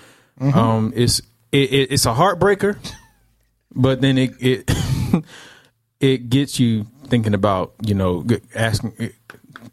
[0.40, 0.58] Mm-hmm.
[0.58, 1.20] Um, it's
[1.56, 2.76] it, it, it's a heartbreaker,
[3.74, 4.70] but then it it
[6.00, 9.14] it gets you thinking about you know asking it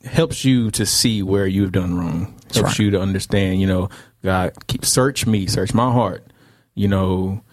[0.05, 2.35] helps you to see where you've done wrong.
[2.53, 2.79] Helps right.
[2.79, 3.59] you to understand.
[3.59, 3.89] You know,
[4.23, 6.25] God, keep search me, search my heart.
[6.75, 7.43] You know,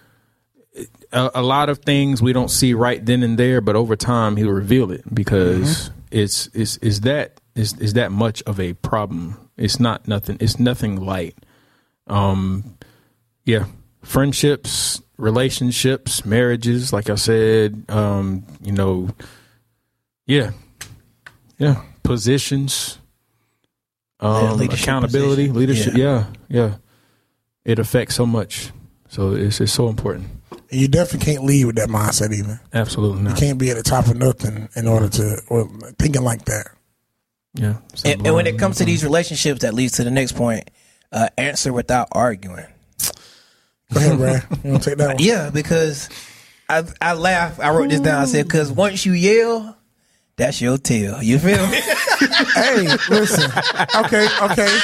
[1.12, 4.36] a, a lot of things we don't see right then and there, but over time
[4.36, 9.50] He'll reveal it because it's it's is that is is that much of a problem.
[9.56, 10.36] It's not nothing.
[10.40, 11.36] It's nothing light.
[12.06, 12.76] Um,
[13.44, 13.66] yeah,
[14.02, 16.92] friendships, relationships, marriages.
[16.92, 19.10] Like I said, um, you know,
[20.26, 20.52] yeah,
[21.58, 22.98] yeah, positions,
[24.20, 25.56] um, leadership accountability, position.
[25.56, 25.94] leadership.
[25.96, 26.26] Yeah.
[26.48, 26.74] yeah,
[27.64, 28.70] It affects so much.
[29.08, 30.28] So it's it's so important.
[30.70, 32.60] And you definitely can't lead with that mindset either.
[32.72, 33.30] Absolutely not.
[33.40, 36.68] You can't be at the top of nothing in order to or thinking like that.
[37.54, 37.78] Yeah.
[38.04, 40.70] and, and when it comes to these relationships, that leads to the next point:
[41.10, 42.66] uh, answer without arguing.
[43.92, 44.44] Go ahead, Brad.
[44.64, 45.16] You want to take that one?
[45.18, 46.08] Yeah, because
[46.68, 47.58] I I laugh.
[47.60, 48.22] I wrote this down.
[48.22, 49.76] I said, because once you yell,
[50.36, 51.22] that's your tail.
[51.22, 51.80] You feel me?
[52.54, 53.50] hey, listen.
[54.04, 54.78] Okay, okay.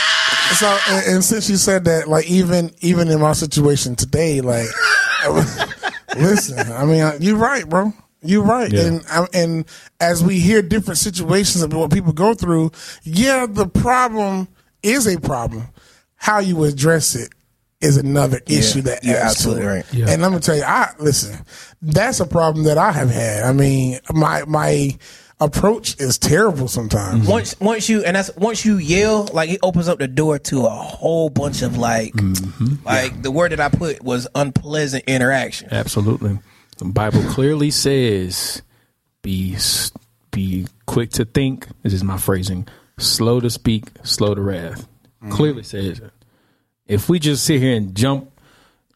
[0.54, 4.68] So, and, and since you said that, like even even in my situation today, like,
[6.16, 6.58] listen.
[6.72, 7.92] I mean, you're right, bro.
[8.22, 8.72] You're right.
[8.72, 8.86] Yeah.
[8.86, 9.64] And I- and
[10.00, 12.72] as we hear different situations of what people go through,
[13.04, 14.48] yeah, the problem
[14.82, 15.68] is a problem.
[16.16, 17.30] How you address it
[17.80, 19.68] is another issue that you're adds to absolutely it.
[19.68, 19.94] right.
[19.94, 20.06] Yeah.
[20.08, 21.44] And let me tell you, I listen.
[21.82, 23.44] That's a problem that I have had.
[23.44, 24.96] I mean, my my
[25.38, 27.22] approach is terrible sometimes.
[27.22, 27.30] Mm-hmm.
[27.30, 30.66] once once you and that's once you yell, like it opens up the door to
[30.66, 32.84] a whole bunch of like, mm-hmm.
[32.86, 35.68] like the word that I put was unpleasant interaction.
[35.70, 36.38] Absolutely.
[36.78, 38.62] The Bible clearly says,
[39.22, 39.56] "Be
[40.30, 42.66] be quick to think." This is my phrasing:
[42.98, 44.86] slow to speak, slow to wrath.
[45.22, 45.32] Mm-hmm.
[45.32, 46.10] Clearly says it.
[46.86, 48.30] If we just sit here and jump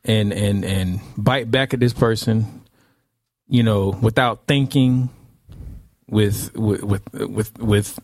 [0.05, 2.63] and and and bite back at this person,
[3.49, 5.11] you know, without thinking,
[6.09, 7.99] with with with with, with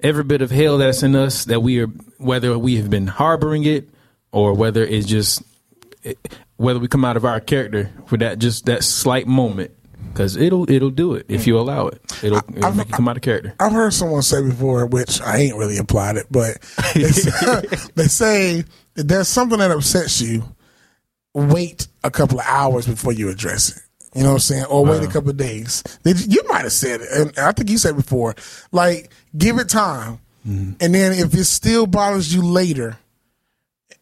[0.00, 1.88] every bit of hell that's in us, that we are
[2.18, 3.88] whether we have been harboring it
[4.30, 5.42] or whether it's just
[6.56, 9.70] whether we come out of our character for that just that slight moment
[10.08, 13.08] because it'll it'll do it if you allow it it'll, it'll I've- make you come
[13.08, 16.58] out of character I've heard someone say before, which I ain't really applied it, but
[16.94, 17.62] they say,
[17.94, 18.58] they say
[18.96, 20.44] if there's something that upsets you,
[21.34, 23.82] wait a couple of hours before you address it.
[24.14, 24.64] You know what I'm saying?
[24.66, 25.82] Or wait a couple of days.
[26.04, 28.34] You, you might have said it, and I think you said before,
[28.70, 30.72] like give it time, mm-hmm.
[30.80, 32.98] and then if it still bothers you later,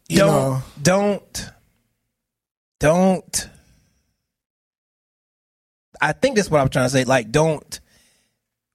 [0.08, 1.50] you don't know, don't
[2.80, 3.48] don't
[6.00, 7.04] I think that's what I'm trying to say.
[7.04, 7.80] Like don't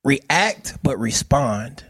[0.03, 1.83] react but respond.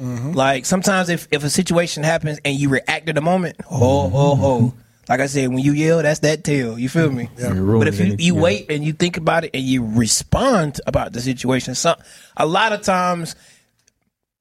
[0.00, 0.32] Mm-hmm.
[0.32, 4.34] Like sometimes if, if a situation happens and you react at the moment, ho ho
[4.34, 4.60] ho.
[4.60, 4.78] Mm-hmm.
[5.08, 6.78] Like I said, when you yell, that's that tail.
[6.78, 7.30] You feel me?
[7.38, 8.40] You ruin But if you, you yeah.
[8.40, 11.96] wait and you think about it and you respond about the situation, some
[12.36, 13.34] a lot of times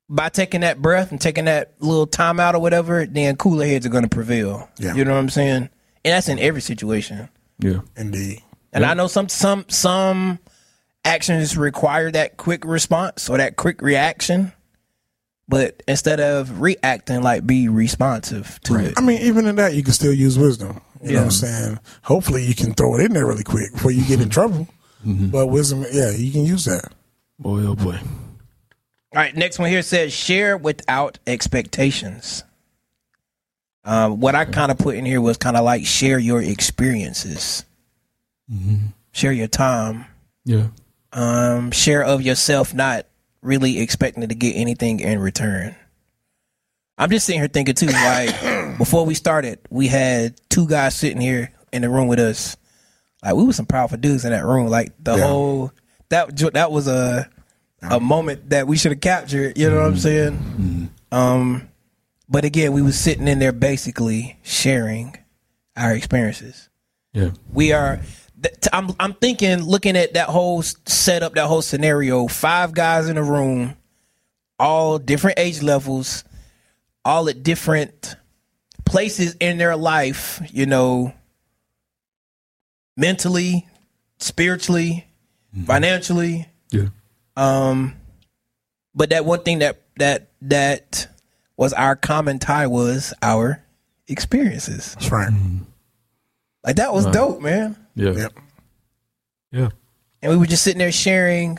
[0.10, 3.86] by taking that breath and taking that little time out or whatever, then cooler heads
[3.86, 4.70] are going to prevail.
[4.78, 4.94] Yeah.
[4.94, 5.70] You know what I'm saying?
[6.04, 7.30] And that's in every situation.
[7.60, 8.44] yeah indeed.
[8.78, 10.40] And I know some some some
[11.04, 14.54] actions require that quick response or that quick reaction.
[15.50, 18.94] But instead of reacting, like be responsive to it.
[18.98, 20.82] I mean, even in that, you can still use wisdom.
[21.02, 21.80] You know what I'm saying?
[22.04, 24.68] Hopefully, you can throw it in there really quick before you get in trouble.
[25.06, 26.92] But wisdom, yeah, you can use that.
[27.40, 28.02] boy oh boy All
[29.16, 32.44] right, next one here says share without expectations.
[33.86, 37.64] Um, what I kind of put in here was kind of like share your experiences,
[39.14, 40.06] share your time,
[40.46, 40.68] yeah
[41.14, 43.06] um, share of yourself, not
[43.42, 45.76] really expecting to get anything in return.
[46.98, 51.22] I'm just sitting here thinking too, like before we started, we had two guys sitting
[51.22, 52.58] here in the room with us.
[53.24, 54.68] Like we were some powerful dudes in that room.
[54.68, 55.28] Like the Yeah.
[55.28, 55.72] whole
[56.10, 57.30] that that was a
[57.82, 59.58] a moment that we should have captured.
[59.58, 60.92] You know what I'm saying?
[61.12, 61.70] Um,
[62.28, 65.16] but again, we was sitting in there basically sharing
[65.76, 66.70] our experiences.
[67.14, 67.32] Yeah.
[67.52, 68.02] We are.
[68.42, 72.28] Th- t- I'm I'm thinking, looking at that whole s- setup, that whole scenario.
[72.28, 73.76] Five guys in a room,
[74.60, 76.24] all different age levels,
[77.06, 78.16] all at different
[78.86, 80.42] places in their life.
[80.52, 81.14] You know,
[82.96, 83.68] mentally,
[84.20, 85.06] spiritually,
[85.66, 86.48] financially.
[86.72, 86.88] Yeah.
[87.36, 87.96] Um,
[88.96, 91.08] but that one thing that that that
[91.56, 93.64] was our common tie was our
[94.08, 94.94] experiences.
[94.94, 95.32] That's right.
[96.64, 97.76] Like that was dope, man.
[97.98, 98.12] Yeah.
[98.12, 98.34] Yep.
[99.52, 99.70] Yeah.
[100.22, 101.58] and we were just sitting there sharing,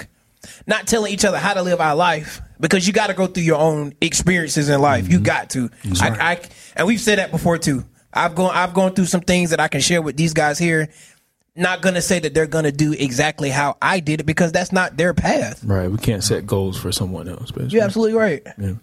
[0.66, 3.42] not telling each other how to live our life because you got to go through
[3.42, 5.08] your own experiences in life.
[5.08, 5.24] You mm-hmm.
[5.24, 5.70] got to.
[6.00, 6.40] I, I
[6.76, 7.84] and we've said that before too.
[8.12, 10.88] I've gone I've gone through some things that I can share with these guys here.
[11.56, 14.96] Not gonna say that they're gonna do exactly how I did it because that's not
[14.96, 15.64] their path.
[15.64, 15.90] Right.
[15.90, 17.50] We can't set goals for someone else.
[17.50, 18.46] But You're absolutely right.
[18.58, 18.74] Yeah.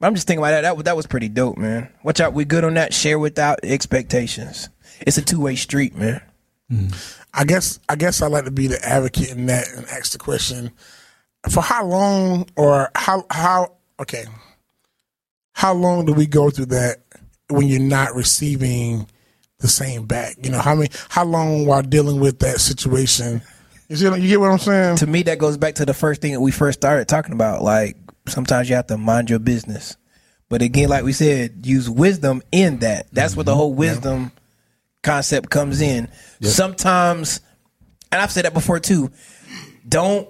[0.00, 0.60] I'm just thinking about that.
[0.62, 1.88] That was, that was pretty dope, man.
[2.02, 2.32] Watch out.
[2.32, 2.92] We good on that.
[2.92, 4.68] Share without expectations.
[5.00, 6.20] It's a two way street, man.
[7.32, 10.18] I guess I guess I like to be the advocate in that and ask the
[10.18, 10.70] question:
[11.50, 14.24] For how long, or how how okay,
[15.52, 16.98] how long do we go through that
[17.48, 19.06] when you're not receiving
[19.58, 20.36] the same back?
[20.42, 23.42] You know, how many how long while dealing with that situation?
[23.88, 24.96] You see, you get what I'm saying?
[24.96, 27.62] to me that goes back to the first thing that we first started talking about
[27.62, 29.96] like sometimes you have to mind your business
[30.48, 33.58] but again like we said use wisdom in that that's what the mm-hmm.
[33.58, 34.32] whole wisdom
[35.04, 36.08] concept comes in.
[36.42, 37.40] Sometimes
[38.10, 39.10] and i've said that before too
[39.88, 40.28] don't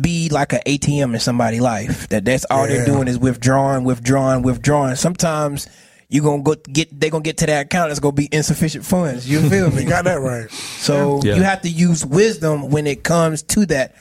[0.00, 2.08] be like an atm in somebody's life.
[2.08, 4.96] That that's all they're doing is withdrawing withdrawing withdrawing.
[4.96, 5.68] Sometimes
[6.08, 9.28] you're gonna go get they're gonna get to that account it's gonna be insufficient funds.
[9.28, 9.82] You feel me?
[9.82, 10.50] You got that right.
[10.50, 11.36] so Yeah.
[11.36, 13.94] you have to use wisdom when it comes to that,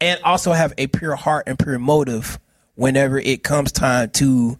[0.00, 2.38] and also have a pure heart and pure motive
[2.74, 4.58] whenever it comes time to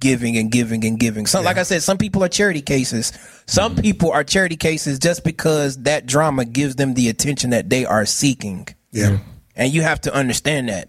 [0.00, 1.26] giving and giving and giving.
[1.26, 3.12] So, like I said, some people are charity cases.
[3.46, 3.82] Some mm-hmm.
[3.82, 8.06] people are charity cases just because that drama gives them the attention that they are
[8.06, 9.18] seeking, Yeah.
[9.54, 10.88] and you have to understand that.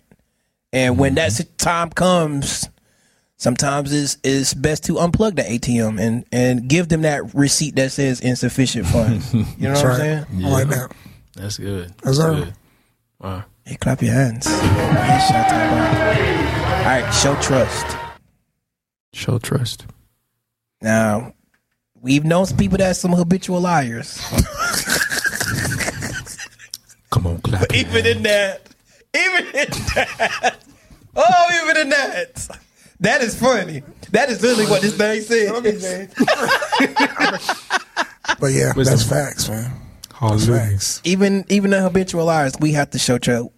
[0.74, 1.56] And when that mm-hmm.
[1.58, 2.70] time comes,
[3.38, 7.92] sometimes it's, it's best to unplug the ATM and, and give them that receipt that
[7.92, 9.34] says insufficient funds.
[9.34, 9.98] You know what I'm Right.
[9.98, 10.26] saying?
[10.46, 10.92] I like that.
[11.36, 11.88] That's good.
[11.88, 12.34] Yes, That's sir.
[12.36, 12.54] good.
[13.20, 13.44] Wow.
[13.66, 14.46] Hey, clap your hands.
[14.48, 16.62] Hands shot to the bottom.
[16.82, 17.86] All right, show trust.
[19.14, 19.86] Show trust.
[20.82, 21.34] Now,
[22.00, 24.20] we've known some people that's some habitual liars.
[27.12, 27.72] Come on, clap.
[27.72, 28.62] your even in that,
[29.14, 30.56] even in that,
[31.16, 32.48] oh, even in that,
[33.02, 33.84] that is funny.
[34.12, 36.12] That is literally what this thing said.
[38.40, 38.96] But yeah, Wisdom.
[38.98, 39.72] that's facts, man.
[40.10, 40.70] That's Hallelujah.
[40.72, 41.02] facts.
[41.04, 43.50] even even the habitual liars, we have to show trust.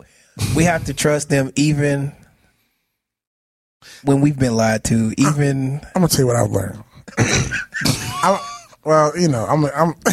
[0.56, 2.12] We have to trust them even
[4.04, 5.14] when we've been lied to.
[5.18, 6.84] Even I'm gonna tell you what I've learned.
[8.24, 8.40] I'm,
[8.86, 9.94] well, you know, I'm, I'm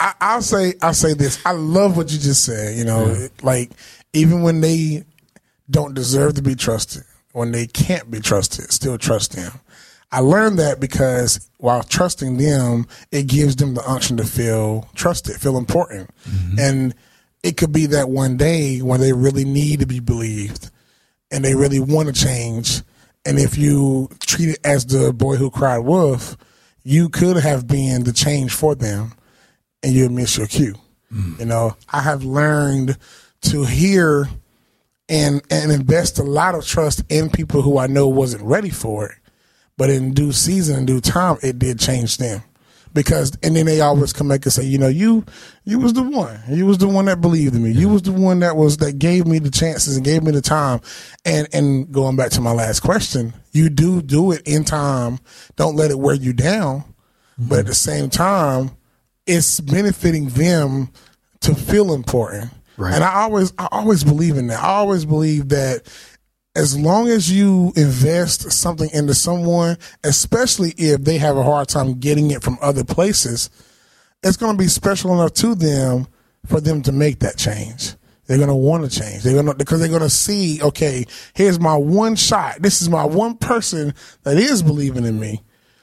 [0.00, 1.44] I, I'll say, I'll say this.
[1.46, 2.76] I love what you just said.
[2.76, 3.70] You know, like
[4.12, 5.04] even when they
[5.70, 9.52] don't deserve to be trusted, when they can't be trusted, still trust them.
[10.10, 15.36] I learned that because while trusting them, it gives them the unction to feel trusted,
[15.36, 16.58] feel important, mm-hmm.
[16.58, 16.94] and
[17.42, 20.70] it could be that one day when they really need to be believed
[21.32, 22.82] and they really want to change.
[23.24, 26.36] And if you treat it as the boy who cried wolf,
[26.84, 29.12] you could have been the change for them
[29.82, 30.74] and you'll miss your cue.
[31.10, 31.34] Hmm.
[31.38, 32.98] You know, I have learned
[33.42, 34.28] to hear
[35.08, 39.06] and and invest a lot of trust in people who I know wasn't ready for
[39.06, 39.18] it.
[39.76, 42.42] But in due season and due time, it did change them.
[42.94, 45.24] Because and then they always come back and say, you know, you
[45.64, 46.38] you was the one.
[46.48, 47.70] You was the one that believed in me.
[47.70, 50.42] You was the one that was that gave me the chances and gave me the
[50.42, 50.80] time.
[51.24, 55.20] And and going back to my last question, you do do it in time.
[55.56, 56.80] Don't let it wear you down.
[56.80, 57.48] Mm-hmm.
[57.48, 58.72] But at the same time,
[59.26, 60.90] it's benefiting them
[61.40, 62.50] to feel important.
[62.76, 62.94] Right.
[62.94, 64.62] And I always I always believe in that.
[64.62, 65.82] I always believe that
[66.54, 71.98] as long as you invest something into someone, especially if they have a hard time
[71.98, 73.48] getting it from other places,
[74.22, 76.06] it's going to be special enough to them
[76.46, 77.94] for them to make that change.
[78.26, 79.22] They're going to want to change.
[79.22, 82.60] They're going to because they're going to see, okay, here's my one shot.
[82.60, 85.42] This is my one person that is believing in me.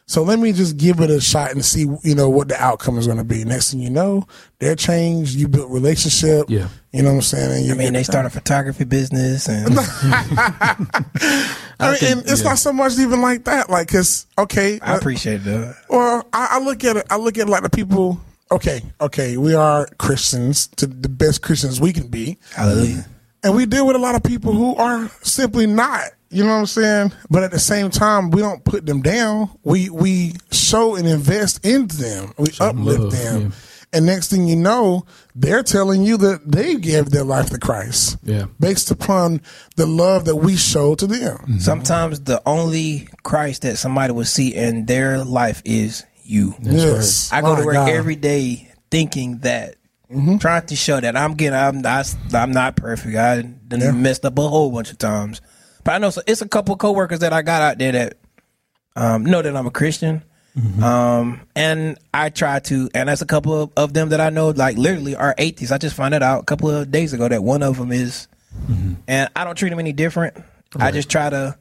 [0.09, 2.97] So let me just give it a shot and see, you know, what the outcome
[2.97, 3.45] is going to be.
[3.45, 4.25] Next thing you know,
[4.57, 5.35] they're changed.
[5.35, 6.47] You built relationship.
[6.49, 6.67] Yeah.
[6.91, 7.51] You know what I'm saying?
[7.51, 10.75] And you I mean, they the start a photography business and I
[11.79, 12.49] mean, can- and it's yeah.
[12.49, 13.69] not so much even like that.
[13.69, 15.75] Like, cause okay, I appreciate that.
[15.91, 17.05] Well, I, I look at it.
[17.11, 18.19] I look at it like the people.
[18.51, 23.05] Okay, okay, we are Christians to the best Christians we can be, Hallelujah.
[23.43, 26.03] And we deal with a lot of people who are simply not.
[26.31, 27.13] You know what I'm saying?
[27.31, 29.49] But at the same time, we don't put them down.
[29.63, 32.33] We we show and invest into them.
[32.37, 33.41] We uplift love, them.
[33.41, 33.49] yeah.
[33.91, 38.17] And next thing you know, they're telling you that they gave their life to Christ.
[38.23, 38.45] Yeah.
[38.59, 39.41] Based upon
[39.77, 41.37] the love that we show to them.
[41.37, 41.57] Mm-hmm.
[41.57, 46.53] Sometimes the only Christ that somebody will see in their life is you.
[46.61, 47.31] yes.
[47.33, 47.89] I go My to work God.
[47.89, 49.73] every day thinking that,
[50.39, 53.15] trying to show that I'm getting, I'm not, I'm not perfect.
[53.15, 55.41] I done messed up a whole bunch of times,
[55.83, 58.17] but I know so it's a couple of coworkers that I got out there that
[58.95, 60.23] um, know that I'm a Christian.
[60.83, 64.49] Um, and I try to, and that's a couple of, of them that I know,
[64.49, 65.71] like literally are atheists.
[65.71, 68.27] I just found it out a couple of days ago that one of them is,
[69.07, 70.35] and I don't treat them any different.
[70.75, 71.57] I just try to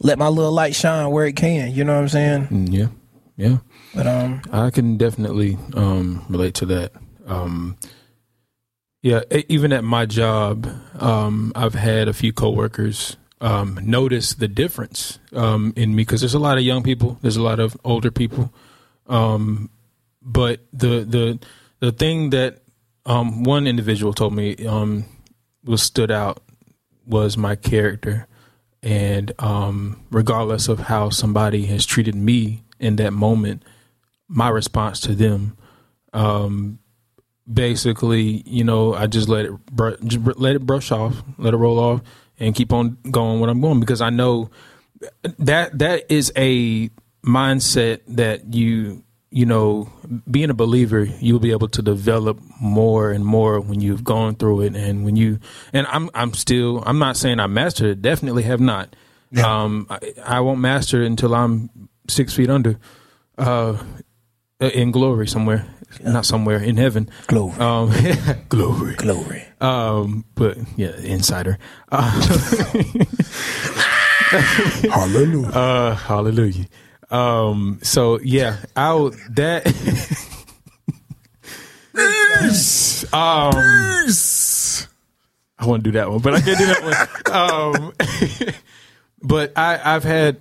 [0.00, 1.72] let my little light shine where it can.
[1.72, 2.46] You know what I'm saying?
[2.48, 2.88] Mm, yeah,
[3.36, 3.58] yeah.
[3.94, 6.92] But um, I can definitely um, relate to that.
[7.30, 7.76] Um,
[9.02, 15.18] yeah, even at my job, um, I've had a few coworkers um, notice the difference
[15.32, 18.10] um, in me because there's a lot of young people, there's a lot of older
[18.10, 18.52] people,
[19.06, 19.70] um,
[20.20, 21.38] but the the
[21.78, 22.58] the thing that
[23.06, 25.06] um, one individual told me um,
[25.64, 26.42] was stood out
[27.06, 28.26] was my character,
[28.82, 29.32] and
[30.10, 33.62] regardless of how somebody has treated me in that moment,
[34.28, 35.56] my response to them
[37.52, 41.56] basically you know i just let it br- just let it brush off let it
[41.56, 42.00] roll off
[42.38, 44.50] and keep on going what i'm going because i know
[45.38, 46.88] that that is a
[47.24, 49.90] mindset that you you know
[50.30, 54.60] being a believer you'll be able to develop more and more when you've gone through
[54.62, 55.38] it and when you
[55.72, 58.94] and i'm i'm still i'm not saying i mastered it definitely have not.
[59.44, 61.70] Um I, I won't master it until i'm
[62.08, 62.78] six feet under.
[63.38, 63.80] Uh
[64.60, 65.64] in glory somewhere
[66.04, 67.54] not somewhere in heaven Glory.
[67.58, 67.90] um
[68.48, 69.44] glory glory.
[69.60, 71.58] um but yeah insider
[71.90, 72.10] uh,
[74.90, 75.48] Hallelujah.
[75.48, 76.66] uh hallelujah
[77.10, 79.66] um so yeah i'll that
[83.12, 83.52] um
[85.62, 86.96] I want to do that one, but I can't do that one.
[87.36, 87.92] Um,
[89.22, 90.38] but I, I've had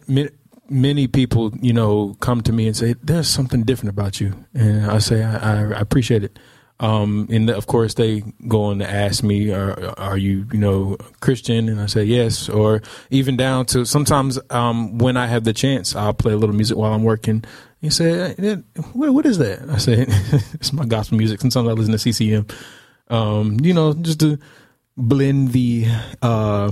[0.69, 4.85] many people, you know, come to me and say, "There's something different about you," and
[4.85, 6.39] I say, "I, I appreciate it."
[6.81, 10.97] Um, and of course, they go on to ask me, "Are, are you, you know,
[11.19, 15.53] Christian?" And I say, "Yes." Or even down to sometimes um, when I have the
[15.53, 17.43] chance, I'll play a little music while I'm working.
[17.81, 18.55] You say, "Eh,
[18.93, 20.05] "What, what is that?" I say,
[20.53, 22.47] "It's my gospel music." Sometimes I listen to CCM.
[23.09, 24.37] Um, you know, just to
[24.95, 25.87] blend the
[26.21, 26.71] uh,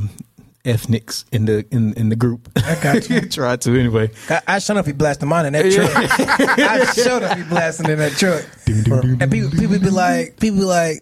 [0.68, 2.50] ethnics in the in in the group.
[2.58, 3.22] I got you.
[3.30, 4.12] Try to anyway.
[4.30, 4.86] I, I shut up.
[4.86, 5.92] He blasting mine in that truck.
[6.60, 7.38] I shut up.
[7.38, 8.44] He blasting in that truck.
[8.68, 11.00] And people, people be like, people be like,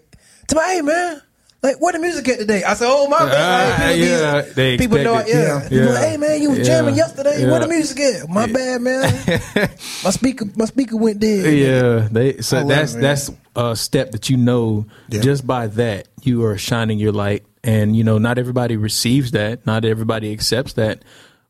[0.47, 1.21] to my hey man,
[1.63, 2.63] like where the music at today?
[2.63, 3.79] I said, oh my Ah, bad.
[3.79, 5.63] Like, people be- yeah, they people know, it, yeah.
[5.63, 5.69] Yeah.
[5.69, 6.63] People like, hey man, you was Yeah.
[6.65, 7.49] jamming yesterday.
[7.49, 8.29] Where the music at?
[8.29, 9.01] My bad, man.
[10.03, 11.51] my speaker, my speaker went dead.
[11.57, 16.43] Yeah, they so that's it, that's a step that you know just by that you
[16.45, 21.03] are shining your light, and you know not everybody receives that, not everybody accepts that,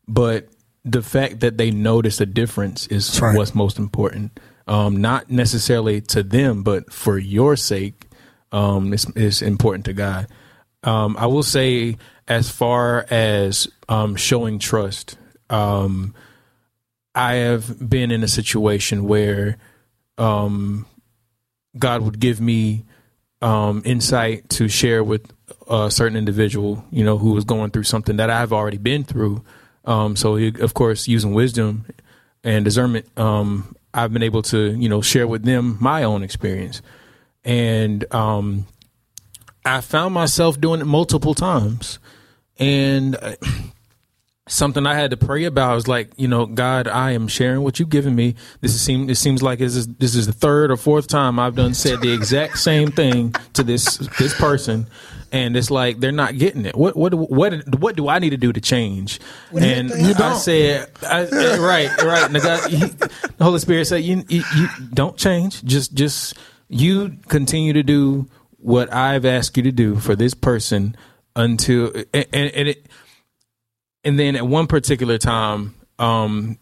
[0.08, 0.48] but
[0.84, 3.36] the fact that they notice a difference is right.
[3.36, 4.40] what's most important.
[4.66, 8.06] Um, not necessarily to them, but for your sake,
[8.50, 10.26] um, it's, it's important to God.
[10.82, 15.18] Um, I will say, as far as um, showing trust,
[15.50, 16.14] um,
[17.14, 19.58] I have been in a situation where
[20.18, 20.86] um,
[21.78, 22.85] God would give me
[23.42, 25.32] um, insight to share with
[25.68, 29.44] a certain individual, you know, who was going through something that I've already been through.
[29.84, 31.86] Um, so, of course, using wisdom
[32.44, 36.82] and discernment, um, I've been able to, you know, share with them my own experience.
[37.44, 38.66] And um,
[39.64, 41.98] I found myself doing it multiple times.
[42.58, 43.36] And uh,
[44.48, 47.78] something I had to pray about was like, you know, God, I am sharing what
[47.80, 48.36] you've given me.
[48.60, 51.38] This is seem it seems like this is this is the third or fourth time
[51.38, 54.86] I've done said the exact same thing to this this person.
[55.32, 56.76] And it's like they're not getting it.
[56.76, 59.18] What what what what do I need to do to change?
[59.52, 60.36] And You I don't.
[60.38, 62.24] said, I, uh, right, right.
[62.24, 62.76] And the, God, he,
[63.36, 65.64] the Holy Spirit said, you, you you don't change.
[65.64, 66.34] Just just
[66.68, 68.28] you continue to do
[68.58, 70.96] what I've asked you to do for this person
[71.34, 72.86] until and, and, and it
[74.06, 76.58] and then at one particular time, um,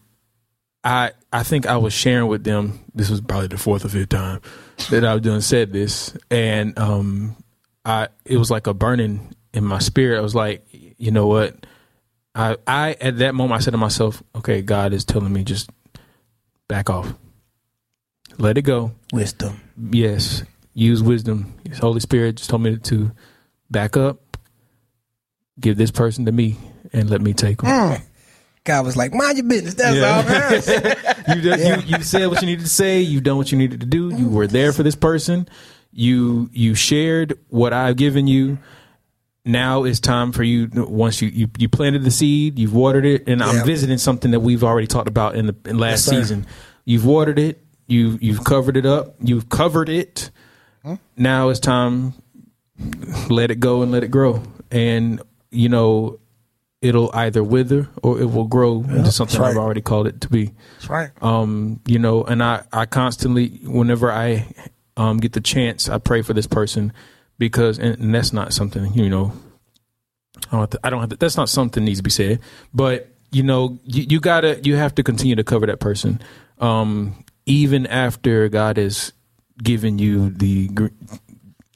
[0.83, 2.83] I I think I was sharing with them.
[2.95, 4.41] This was probably the fourth or fifth time
[4.89, 7.37] that I've done said this, and um,
[7.85, 10.17] I it was like a burning in my spirit.
[10.17, 11.67] I was like, you know what?
[12.33, 15.69] I, I at that moment I said to myself, okay, God is telling me just
[16.67, 17.13] back off,
[18.39, 18.91] let it go.
[19.13, 19.61] Wisdom.
[19.91, 20.43] Yes,
[20.73, 21.53] use wisdom.
[21.67, 23.11] His Holy Spirit just told me to
[23.69, 24.37] back up,
[25.59, 26.57] give this person to me,
[26.95, 27.69] and let me take them.
[27.97, 28.03] Hmm.
[28.63, 29.75] God was like, mind your business.
[29.75, 30.01] That's
[31.27, 31.35] all.
[31.35, 32.99] you, did- you you said what you needed to say.
[33.01, 34.09] You've done what you needed to do.
[34.15, 35.47] You were there for this person.
[35.91, 38.57] You you shared what I've given you.
[39.47, 40.67] Now it's time for you.
[40.73, 44.39] Once you you, you planted the seed, you've watered it, and I'm visiting something that
[44.39, 46.47] we've already talked about in the in last Yes, season.
[46.85, 47.61] You've watered it.
[47.85, 49.13] You you've covered it up.
[49.21, 50.31] You've covered it.
[50.81, 50.95] Hmm?
[51.15, 52.15] Now it's time.
[53.29, 54.41] Let it go and let it grow,
[54.71, 55.21] and
[55.51, 56.19] you know
[56.85, 59.49] it'll either wither or it will grow into something right.
[59.49, 61.09] I've already called it to be That's right.
[61.21, 64.45] um, you know, and I, I constantly, whenever I
[64.95, 66.93] um, get the chance, I pray for this person
[67.39, 69.33] because, and, and that's not something, you know,
[70.47, 72.39] I don't have to, I don't have to, that's not something needs to be said,
[72.73, 76.21] but you know, you, you gotta, you have to continue to cover that person,
[76.59, 77.15] um,
[77.47, 79.11] even after God has
[79.61, 80.69] given you the,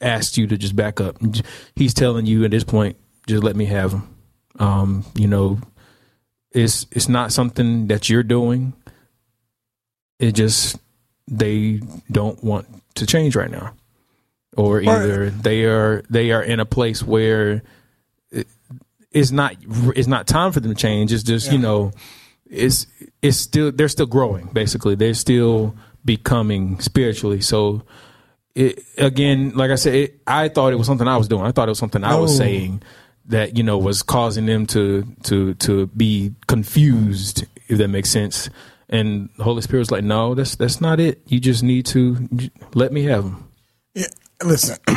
[0.01, 1.17] asked you to just back up.
[1.75, 2.95] He's telling you at this point,
[3.27, 4.15] just let me have him.
[4.59, 5.59] Um, you know,
[6.51, 8.73] it's it's not something that you're doing.
[10.19, 10.77] It just
[11.27, 11.81] they
[12.11, 13.73] don't want to change right now,
[14.57, 17.61] or either they are they are in a place where
[18.31, 18.47] it-
[19.11, 19.55] it's not
[19.95, 21.13] it's not time for them to change.
[21.13, 21.93] It's just you know
[22.49, 22.85] it's
[23.21, 24.47] it's still they're still growing.
[24.53, 27.41] Basically, they're still becoming spiritually.
[27.41, 27.83] So
[28.55, 31.43] it, again, like I said, it, I thought it was something I was doing.
[31.45, 32.37] I thought it was something I was No.
[32.45, 32.81] saying
[33.29, 38.49] that you know was causing them to to to be confused, if that makes sense.
[38.89, 41.21] And the Holy Spirit was like, "No, that's that's not it.
[41.27, 42.27] You just need to
[42.73, 43.47] let me have them."
[43.93, 44.07] Yeah,
[44.43, 44.77] listen,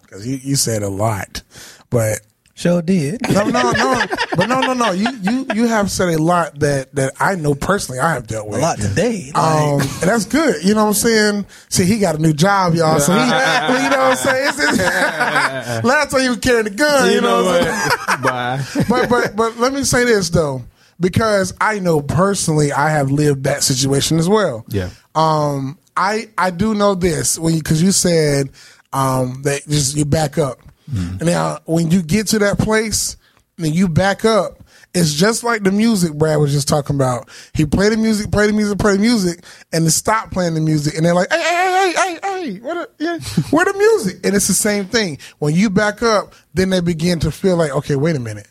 [0.00, 1.42] because you, you said a lot,
[1.90, 2.20] but
[2.54, 3.22] Sure did.
[3.30, 4.04] no, no, no,
[4.36, 4.92] but no, no, no.
[4.92, 7.98] You you you have said a lot that that I know personally.
[7.98, 9.30] I have dealt with A lot today.
[9.34, 10.62] Like, Um, and that's good.
[10.62, 11.46] You know what I'm saying?
[11.70, 13.00] See, he got a new job, y'all.
[13.00, 14.48] So he, you know what I'm saying?
[14.48, 14.78] It's, it's,
[15.84, 18.22] last time you was carrying the gun, you, know, what I'm saying?
[18.22, 18.64] Bye.
[18.88, 20.62] but but but let me say this though,
[21.00, 24.66] because I know personally I have lived that situation as well.
[24.68, 24.90] Yeah.
[25.14, 28.50] Um, I I do know this when because you, said
[28.92, 30.58] um that just you back up.
[30.92, 31.24] Mm-hmm.
[31.26, 33.16] Now when you get to that place
[33.58, 34.58] and you back up.
[34.94, 37.30] It's just like the music Brad was just talking about.
[37.54, 40.60] He played the music, played the music, played the music, and then stopped playing the
[40.60, 42.98] music, and they're like, "Hey, hey, hey, hey, hey, what?
[42.98, 43.18] The, yeah,
[43.50, 45.16] where the music?" And it's the same thing.
[45.38, 48.48] When you back up, then they begin to feel like, "Okay, wait a minute,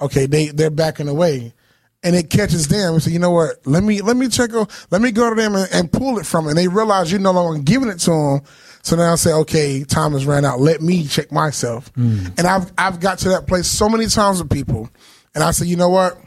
[0.00, 1.54] okay, they they're backing away."
[2.02, 3.56] and it catches them and say, you know what?
[3.66, 4.54] Let me let me check.
[4.54, 6.44] o- Let me go to them and, and pull it from.
[6.44, 8.40] 'em." And they realize you're no longer giving it to them.
[8.82, 10.60] So now I say, okay, time has ran out.
[10.60, 11.88] Let me check myself.
[11.88, 12.26] Hmm.
[12.38, 14.88] And I've I've got to that place so many times with people,
[15.34, 16.18] and I say, you know what?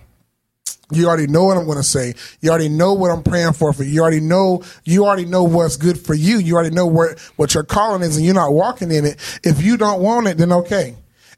[0.91, 2.13] You already know what I'm going to say.
[2.41, 3.73] You already know what I'm praying for.
[3.73, 4.63] For you already know.
[4.83, 6.37] You already know what's good for you.
[6.37, 9.39] You already know what what your calling is, and you're not walking in it.
[9.43, 10.95] If you don't want it, then okay.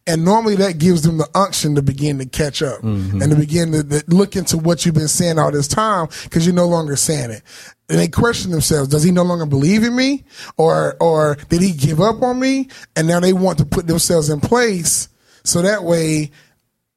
[0.07, 3.21] And normally that gives them the unction to begin to catch up mm-hmm.
[3.21, 6.45] and to begin to, to look into what you've been saying all this time because
[6.45, 7.41] you're no longer saying it.
[7.89, 10.23] And they question themselves: Does he no longer believe in me,
[10.57, 12.69] or or did he give up on me?
[12.95, 15.09] And now they want to put themselves in place
[15.43, 16.31] so that way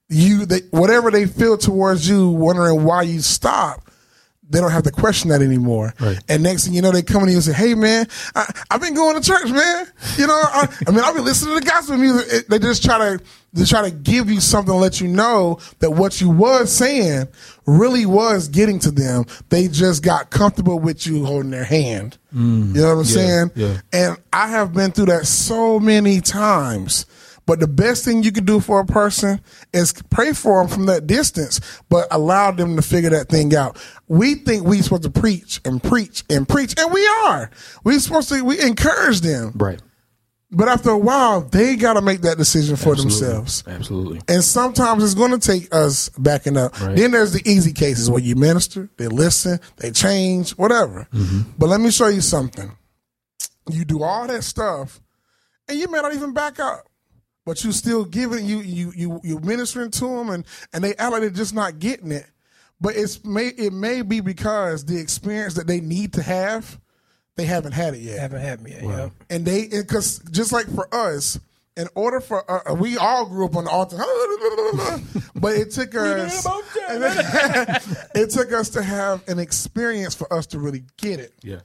[0.08, 3.87] you they, whatever they feel towards you, wondering why you stop,
[4.50, 5.92] they don't have to question that anymore.
[6.00, 6.18] Right.
[6.28, 8.80] And next thing you know, they come to you and say, "Hey, man, I, I've
[8.80, 9.86] been going to church, man.
[10.16, 12.82] You know, I, I mean, I've been listening to the gospel music." It- they just
[12.84, 13.22] try to
[13.52, 17.28] they try to give you something to let you know that what you was saying
[17.66, 19.24] really was getting to them.
[19.48, 22.18] They just got comfortable with you holding their hand.
[22.34, 22.74] Mm.
[22.74, 23.50] You know what I'm saying?
[23.54, 23.78] yeah.
[23.92, 27.06] And I have been through that so many times.
[27.48, 29.40] But the best thing you can do for a person
[29.72, 33.76] is pray for them from that distance, but allow them to figure that thing out.
[34.06, 37.50] We think we supposed to preach and preach and preach, and we are.
[37.84, 39.80] We supposed to we encourage them, Right.
[40.50, 43.64] but after a while, they got to make that decision for themselves.
[43.66, 44.20] Absolutely.
[44.28, 46.78] And sometimes it's going to take us backing up.
[46.80, 46.96] Right.
[46.96, 51.08] Then there's the easy cases where you minister, they listen, they change, whatever.
[51.14, 51.52] Mm-hmm.
[51.56, 52.70] But let me show you something.
[53.70, 55.00] You do all that stuff,
[55.66, 56.87] and you may not even back up,
[57.48, 60.44] but you still giving you you you you ministering to them, and
[60.74, 62.26] and they act like they're just not getting it.
[62.78, 66.78] But it's may it may be because the experience that they need to have,
[67.36, 68.82] they haven't had it yet haven't had me yet.
[68.84, 69.08] yeah.
[69.30, 71.40] and they because just like for us
[71.78, 73.96] in order for uh, we all grew up on the altar
[75.36, 76.44] but it took us
[78.14, 81.60] it took us to have an experience for us to really get it Yeah.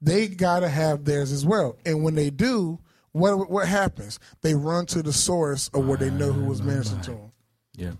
[0.00, 2.78] they got to have theirs as well and when they do
[3.18, 7.02] what what happens they run to the source of where they know who was ministering
[7.02, 7.32] to them
[7.76, 7.92] Yeah.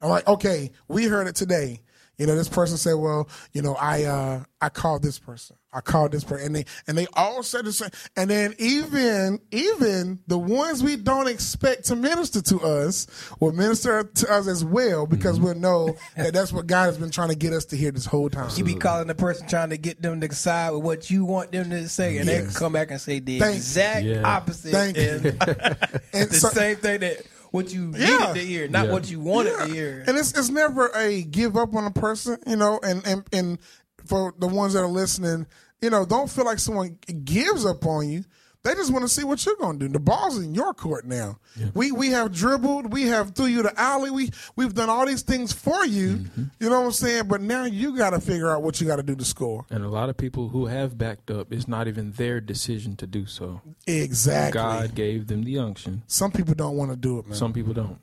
[0.00, 1.80] I'm like, okay, we heard it today.
[2.18, 5.80] You know, this person said, "Well, you know, I uh, I called this person, I
[5.80, 7.90] called this person," and they and they all said the same.
[8.16, 13.06] And then even even the ones we don't expect to minister to us
[13.40, 17.10] will minister to us as well because we'll know that that's what God has been
[17.10, 18.50] trying to get us to hear this whole time.
[18.56, 21.52] You be calling the person trying to get them to side with what you want
[21.52, 24.22] them to say, and they come back and say the Thank- exact Yeah.
[24.24, 24.72] opposite.
[24.72, 25.02] Thank you.
[25.40, 27.18] and And the so- same thing that
[27.50, 28.06] what you Yeah.
[28.18, 28.92] needed to hear, not Yeah.
[28.92, 29.66] what you wanted Yeah.
[29.66, 30.04] to hear.
[30.06, 33.58] And it's it's never a give up on a person, you know, and, and and
[34.06, 35.46] for the ones that are listening,
[35.80, 38.24] you know, don't feel like someone gives up on you.
[38.64, 39.92] They just want to see what you're going to do.
[39.92, 41.38] The ball's in your court now.
[41.74, 45.22] We we have dribbled, we have threw you the alley, we we've done all these
[45.22, 46.18] things for you.
[46.18, 46.42] Mm-hmm.
[46.60, 47.26] You know what I'm saying?
[47.26, 49.66] But now you got to figure out what you got to do to score.
[49.68, 53.06] And a lot of people who have backed up, it's not even their decision to
[53.08, 53.60] do so.
[53.88, 54.60] Exactly.
[54.60, 56.04] God gave them the unction.
[56.06, 57.34] Some people don't want to do it, man.
[57.34, 57.98] Some people don't.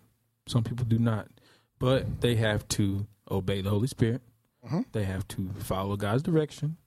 [0.46, 1.30] Some people do not.
[1.80, 4.22] But they have to obey the Holy Spirit.
[4.66, 4.82] Mm-hmm.
[4.92, 6.78] They have to follow God's direction.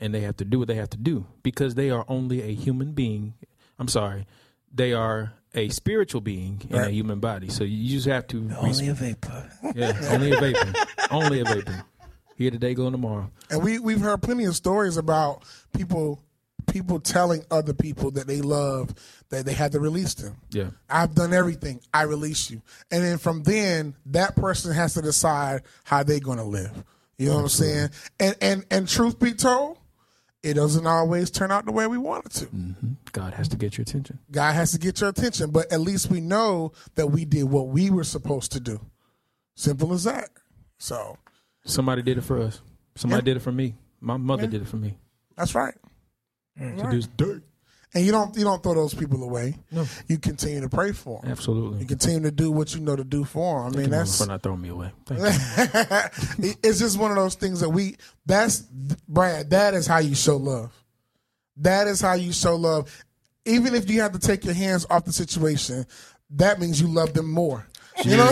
[0.00, 2.54] And they have to do what they have to do because they are only a
[2.54, 3.34] human being.
[3.80, 4.26] I'm sorry.
[4.72, 7.48] They are a spiritual being in a human body.
[7.48, 8.48] So you just have to.
[8.58, 9.50] Only a vapor.
[9.74, 10.72] yeah, only a vapor.
[11.10, 11.84] only a vapor.
[12.36, 13.32] Here today, go tomorrow.
[13.50, 15.42] And we we've heard plenty of stories about
[15.76, 16.22] people
[16.68, 18.94] people telling other people that they love
[19.30, 20.36] that they had to release them.
[20.50, 20.70] Yeah.
[20.88, 21.80] I've done everything.
[21.92, 22.62] I release you.
[22.90, 26.84] And then from then, that person has to decide how they're going to live.
[27.18, 27.90] You know what I'm saying?
[28.20, 29.78] And and and truth be told,
[30.42, 32.46] it doesn't always turn out the way we want it to.
[32.46, 32.92] Mm-hmm.
[33.12, 34.20] God has to get your attention.
[34.30, 37.68] God has to get your attention, but at least we know that we did what
[37.68, 38.80] we were supposed to do.
[39.56, 40.30] Simple as that.
[40.78, 41.18] So
[41.64, 42.62] Somebody did it for us.
[42.94, 43.74] Somebody did it for me.
[44.00, 44.96] My mother did it for me.
[45.36, 45.74] that's right.
[46.58, 47.42] To this dirt.
[47.94, 49.56] And you don't you don't throw those people away.
[49.72, 49.86] No.
[50.08, 51.30] You continue to pray for them.
[51.30, 51.80] Absolutely.
[51.80, 53.72] You continue to do what you know to do for them.
[53.72, 54.92] I mean, on, that's for not throwing me away.
[55.06, 55.20] Thank
[56.62, 58.60] it's just one of those things that we that's
[59.08, 60.72] Brad, that is how you show love.
[61.56, 63.04] That is how you show love.
[63.46, 65.86] Even if you have to take your hands off the situation,
[66.30, 67.66] that means you love them more.
[68.04, 68.30] You know,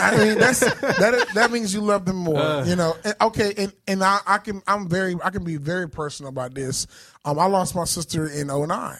[0.00, 2.62] I mean that's that that means you love them more.
[2.66, 5.88] you know, and, okay, and and I, I can I'm very I can be very
[5.88, 6.86] personal about this.
[7.24, 8.96] Um, I lost my sister in 09.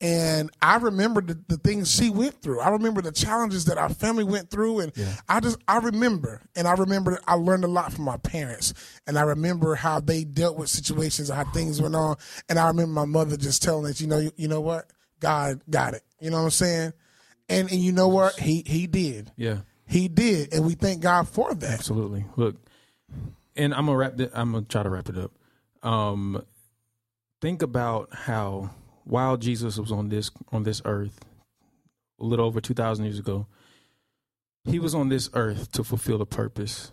[0.00, 2.58] And I remember the, the things she went through.
[2.58, 4.80] I remember the challenges that our family went through.
[4.80, 4.92] And
[5.28, 6.42] I just, I remember.
[6.56, 8.74] And I remember I learned a lot from my parents.
[9.06, 12.16] And I remember how they dealt with situations, how things went on.
[12.48, 14.86] And I remember my mother just telling us, you know, you, you know what?
[15.20, 16.02] God got it.
[16.18, 16.92] You know what I'm saying?
[17.52, 18.38] And, and you know what?
[18.38, 19.30] He, he did.
[19.36, 20.52] Yeah, He did.
[20.54, 21.70] And we thank God for that.
[21.74, 22.24] absolutely.
[22.36, 22.56] Look,
[23.56, 24.18] and I'm gonna wrap.
[24.20, 25.32] It, I'm gonna try to wrap it up.
[25.82, 26.42] Um,
[27.40, 28.70] think about how
[29.04, 31.20] while Jesus was on this on this earth,
[32.20, 33.46] a little over two thousand years ago,
[34.64, 36.92] he was on this earth to fulfill a purpose.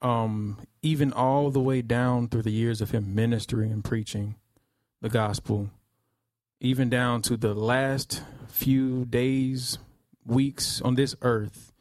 [0.00, 4.36] Um, even all the way down through the years of him ministering and preaching
[5.02, 5.70] the gospel,
[6.60, 9.76] even down to the last few days,
[10.28, 11.72] weeks on this earth,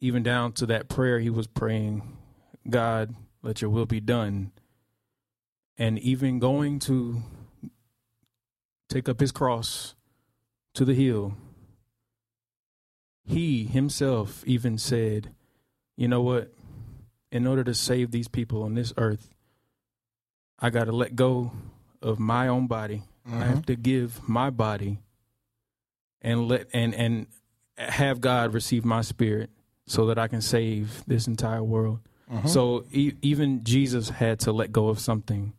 [0.00, 2.16] even down to that prayer he was praying,
[2.68, 4.52] God, let your will be done.
[5.76, 7.22] And even going to
[8.88, 9.94] take up his cross
[10.74, 11.34] to the hill,
[13.24, 15.32] he himself even said,
[15.96, 16.52] You know what?
[17.30, 19.32] In order to save these people on this earth,
[20.58, 21.52] I got to let go
[22.00, 23.02] of my own body.
[23.26, 23.40] I mm-hmm.
[23.42, 24.98] have to give my body
[26.22, 27.26] and let and and
[27.76, 29.50] have God receive my spirit
[29.86, 32.00] so that I can save this entire world.
[32.30, 32.48] Mm-hmm.
[32.48, 35.52] So e- even Jesus had to let go of something,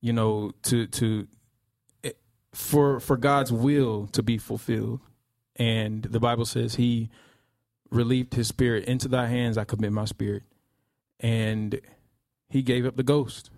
[0.00, 1.26] you know, to to
[2.04, 2.12] eh,
[2.52, 5.00] for for God's will to be fulfilled.
[5.56, 7.10] And the Bible says he
[7.90, 10.42] relieved his spirit into thy hands I commit my spirit.
[11.20, 11.80] And
[12.48, 13.50] he gave up the ghost.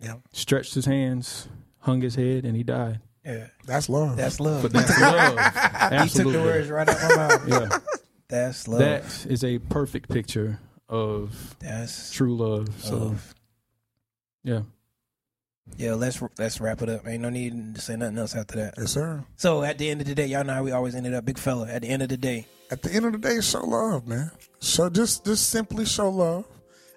[0.00, 0.14] Yeah.
[0.32, 1.48] Stretched his hands,
[1.80, 3.00] hung his head and he died.
[3.24, 4.16] Yeah, That's love.
[4.16, 4.62] that's love.
[4.62, 5.34] But that's love.
[6.04, 7.48] you took the words right out my mouth.
[7.48, 7.78] Yeah.
[8.28, 8.78] That's love.
[8.80, 10.58] That is a perfect picture
[10.88, 12.68] of that's true love.
[12.82, 13.34] So love.
[14.44, 14.60] yeah.
[15.76, 17.06] Yeah, let's let's wrap it up.
[17.06, 18.74] Ain't no need to say nothing else after that.
[18.78, 19.22] yes, sir.
[19.36, 21.36] So at the end of the day, y'all know how we always ended up, big
[21.38, 21.68] fella.
[21.68, 24.30] At the end of the day, at the end of the day, show love, man.
[24.60, 26.46] So just just simply show love,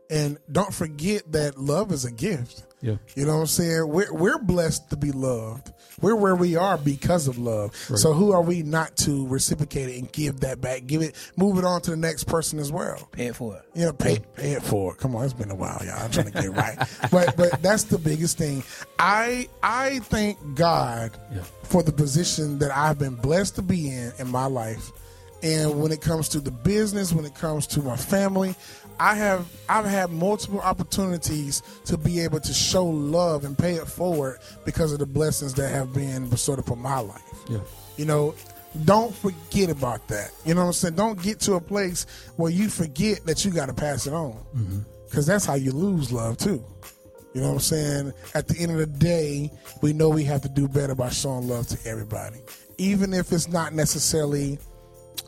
[0.09, 2.63] and don't forget that love is a gift.
[2.81, 2.95] Yeah.
[3.15, 3.87] You know what I'm saying?
[3.87, 5.71] We're we're blessed to be loved.
[6.01, 7.75] We're where we are because of love.
[7.75, 10.87] So who are we not to reciprocate it and give that back?
[10.87, 13.07] Give it, move it on to the next person as well.
[13.11, 13.63] pay it for it.
[13.75, 14.97] You know, pay pay it for it.
[14.97, 15.99] Come on, it's been a while, y'all.
[16.01, 16.77] I'm trying to get it right.
[17.11, 18.63] But but that's the biggest thing.
[18.97, 21.43] I I thank God Yeah.
[21.63, 24.91] for the position that I've been blessed to be in in my life.
[25.43, 28.53] And when it comes to the business, when it comes to my family,
[28.99, 33.87] I have I've had multiple opportunities to be able to show love and pay it
[33.87, 37.21] forward because of the blessings that have been bestowed upon my life.
[37.49, 37.59] Yeah.
[37.97, 38.35] You know,
[38.85, 40.31] don't forget about that.
[40.45, 40.95] You know what I'm saying?
[40.95, 42.05] Don't get to a place
[42.37, 44.33] where you forget that you got to pass it on.
[44.55, 44.79] Mm-hmm.
[45.05, 46.63] Because that's how you lose love, too.
[47.33, 48.13] You know what I'm saying?
[48.33, 51.47] At the end of the day, we know we have to do better by showing
[51.47, 52.37] love to everybody.
[52.77, 54.57] Even if it's not necessarily,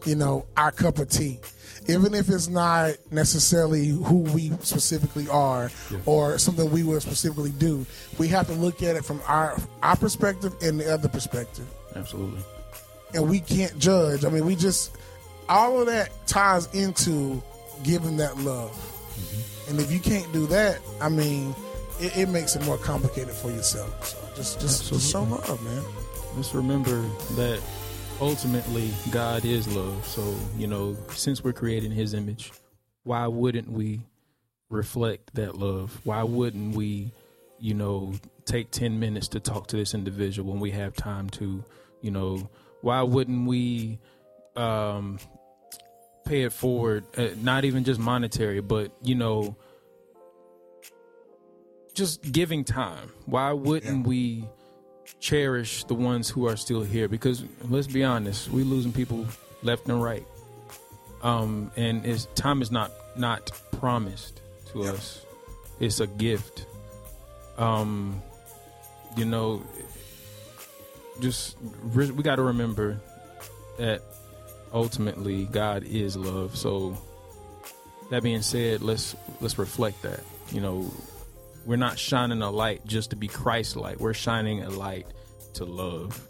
[0.06, 1.40] you know, our cup of tea.
[1.88, 5.72] Even if it's not necessarily who we specifically are
[6.06, 7.86] or something we would specifically do,
[8.18, 11.66] we have to look at it from our our perspective and the other perspective
[11.96, 12.42] Absolutely.
[13.14, 14.26] and we can't judge.
[14.26, 14.96] I mean, we just
[15.50, 17.42] all of that ties into
[17.84, 18.72] giving that love.
[18.72, 19.72] Mm-hmm.
[19.72, 21.56] And if you can't do that, I mean,
[22.00, 24.08] it, it makes it more complicated for yourself.
[24.08, 25.84] So just just, just show love, man.
[26.36, 27.02] Let's remember
[27.36, 27.62] that
[28.20, 30.06] ultimately God is love.
[30.06, 32.52] So, you know, since we're created in his image,
[33.04, 34.02] why wouldn't we
[34.70, 36.00] reflect that love?
[36.04, 37.12] Why wouldn't we,
[37.60, 38.14] you know,
[38.46, 41.64] take 10 minutes to talk to this individual when we have time to,
[42.02, 42.50] you know,
[42.82, 44.00] why wouldn't we
[44.56, 45.18] um
[46.26, 49.56] pay it forward, uh, not even just monetary, but, you know,
[51.94, 53.12] just giving time.
[53.26, 54.48] Why wouldn't we
[55.20, 57.08] cherish the ones who are still here?
[57.08, 59.26] Because let's be honest, we losing people
[59.62, 60.26] left and right.
[61.22, 64.42] Um, and it's, time is not not promised
[64.72, 65.26] to us.
[65.80, 66.66] It's a gift.
[67.58, 68.22] Um,
[69.16, 69.64] you know,
[71.22, 73.00] just re- we got to remember
[73.78, 74.02] that
[74.74, 76.56] ultimately God is love.
[76.58, 76.98] So
[78.10, 80.22] that being said, let's let's reflect that.
[80.52, 80.92] You know,
[81.66, 84.00] we're not shining a light just to be Christ light.
[84.00, 85.08] We're shining a light
[85.56, 86.28] to love.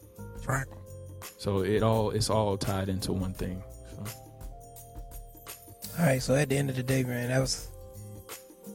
[0.47, 0.65] Right.
[1.37, 3.63] So it all it's all tied into one thing.
[3.91, 4.03] So
[5.99, 7.69] All right, so at the end of the day, man, that was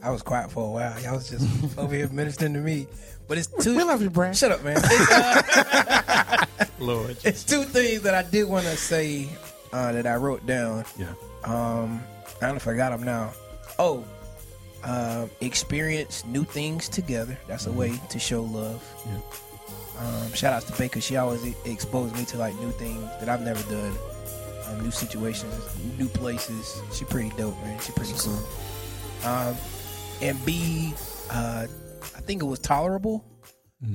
[0.01, 0.99] I was quiet for a while.
[1.01, 2.87] Y'all was just over here ministering to me.
[3.27, 3.75] But it's two.
[3.77, 4.35] We love you, Brad.
[4.35, 4.77] Shut up, man.
[4.77, 6.45] It's, uh,
[6.79, 9.29] Lord, it's two things that I did want to say
[9.71, 10.83] uh, that I wrote down.
[10.97, 12.01] yeah, Um,
[12.41, 13.31] I don't know if I got them now.
[13.77, 14.03] Oh,
[14.83, 17.37] um, experience new things together.
[17.47, 18.83] That's a way to show love.
[19.05, 19.19] Yeah.
[19.99, 21.01] Um, shout outs to Baker.
[21.01, 23.93] She always exposed me to like new things that I've never done.
[24.67, 25.53] Um, new situations,
[25.97, 26.81] new places.
[26.93, 27.79] She pretty dope, man.
[27.79, 28.39] She pretty cool.
[29.25, 29.55] Um,
[30.21, 30.93] and B,
[31.29, 31.67] uh,
[32.01, 33.25] I think it was tolerable.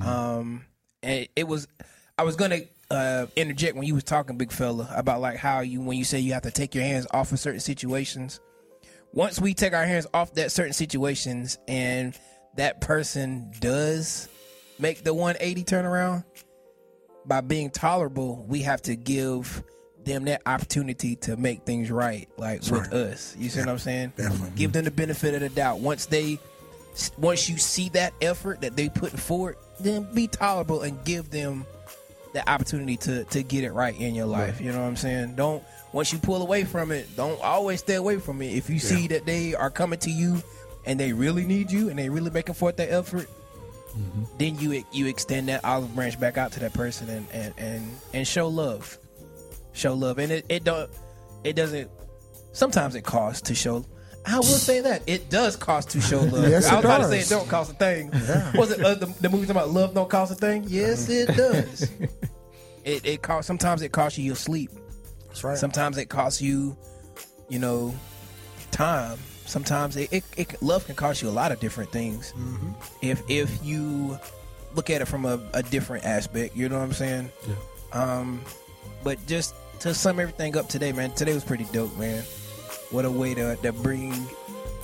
[0.03, 0.65] Um,
[1.03, 1.69] and it was.
[2.17, 2.61] I was gonna
[2.91, 6.19] uh, interject when you was talking, big fella, about like how you when you say
[6.19, 8.41] you have to take your hands off of certain situations.
[9.15, 12.19] Once we take our hands off that certain situations, and
[12.57, 14.29] that person does
[14.81, 16.25] make the 180 turnaround
[17.25, 19.63] by being tolerable, we have to give
[20.05, 23.37] them that opportunity to make things right, like with us.
[23.39, 24.13] You see what I'm saying?
[24.17, 24.51] Definitely.
[24.57, 25.79] Give them the benefit of the doubt.
[25.79, 26.39] Once they,
[27.17, 31.65] once you see that effort that they put forward, then be tolerable and give them
[32.35, 34.61] the opportunity to to get it right in your life.
[34.61, 35.37] You know what I'm saying?
[35.37, 35.63] Don't
[35.95, 38.53] once you pull away from it, don't always stay away from it.
[38.53, 40.43] If you see that they are coming to you
[40.85, 43.31] and they really need you and they really making forth that effort,
[44.39, 47.91] then you you extend that olive branch back out to that person and and and,
[48.13, 48.99] and show love,
[49.73, 50.19] show love.
[50.19, 50.91] And it, it don't
[51.45, 51.89] it doesn't.
[52.53, 53.87] Sometimes it costs to show.
[54.27, 56.49] I will say that it does cost to show love.
[56.51, 58.11] Yes, I was about to say it don't cost a thing.
[58.57, 60.65] Was it uh, the, the movie about love don't cost a thing?
[60.67, 61.89] Yes, it does.
[62.83, 63.47] it it costs.
[63.47, 64.73] Sometimes it costs you your sleep.
[65.35, 65.59] That's right.
[65.59, 66.77] Sometimes it costs you,
[67.49, 67.93] you know,
[68.71, 69.19] time.
[69.47, 72.33] Sometimes it, it, it love can cost you a lot of different things.
[73.03, 74.17] If if you
[74.77, 77.33] look at it from a, a different aspect, you know what I'm saying.
[77.49, 77.55] yeah.
[77.93, 78.43] Um,
[79.03, 81.11] but just to sum everything up today, man.
[81.11, 82.23] Today was pretty dope, man.
[82.93, 84.15] What a way to to bring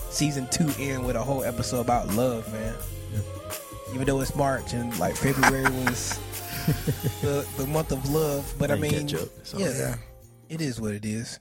[0.09, 2.75] season two in with a whole episode about love, man.
[3.13, 3.21] Yeah.
[3.95, 6.19] Even though it's March and like February was
[7.23, 9.29] the the month of love, but I mean, catch up.
[9.45, 9.97] So, yeah, yeah.
[10.51, 11.41] It is what it is.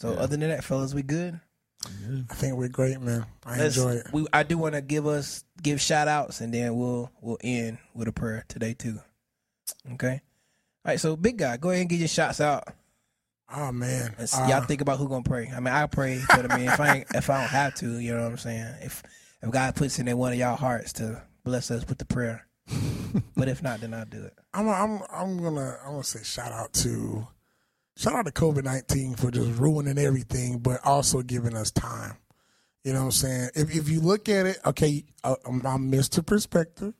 [0.00, 0.18] So Yeah.
[0.20, 1.40] other than that, fellas, we good.
[1.84, 3.26] I think we're great, man.
[3.44, 4.06] I Let's- enjoy it.
[4.12, 7.78] We I do want to give us give shout outs and then we'll we'll end
[7.94, 9.00] with a prayer today too.
[9.92, 10.22] Okay.
[10.84, 12.68] All right, so big guy, go ahead and get your shots out.
[13.54, 14.12] Oh man.
[14.18, 15.48] And s- Uh, y'all think about who gonna pray.
[15.54, 17.98] I mean, I pray, but I mean, if I ain't, if I don't have to,
[17.98, 18.74] you know what I'm saying.
[18.80, 19.02] If
[19.42, 22.46] if God puts it in one of y'all hearts to bless us with the prayer,
[23.36, 24.32] but if not, then I'll do it.
[24.54, 27.26] I'm I'm I'm gonna I'm gonna say shout out to
[27.96, 32.16] shout out to COVID nineteen for just ruining everything, but also giving us time.
[32.84, 33.50] You know what I'm saying?
[33.54, 36.24] If if you look at it, okay, uh, I'm, I'm Mr.
[36.24, 36.94] Perspective,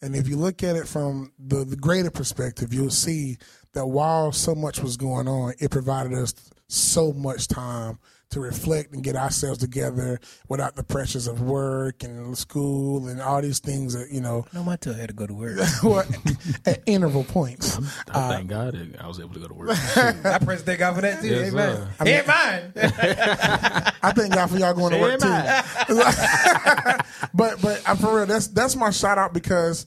[0.00, 3.38] and if you look at it from the the greater perspective, you'll see
[3.74, 6.34] that while so much was going on, it provided us
[6.68, 7.98] so much time
[8.32, 13.40] to reflect and get ourselves together without the pressures of work and school and all
[13.40, 15.58] these things that you know No, my tail had to go to work.
[15.82, 16.04] well,
[16.66, 17.78] at interval points.
[18.10, 19.70] I thank God I was able to go to work.
[19.96, 21.28] I praise thank God for that too.
[21.28, 21.76] Yes, Amen.
[21.76, 21.88] sir.
[22.00, 22.72] I mean- Ain't mine.
[24.02, 25.28] I thank God for y'all going to work too.
[27.34, 28.26] But but I'm for real.
[28.26, 29.86] That's that's my shout out because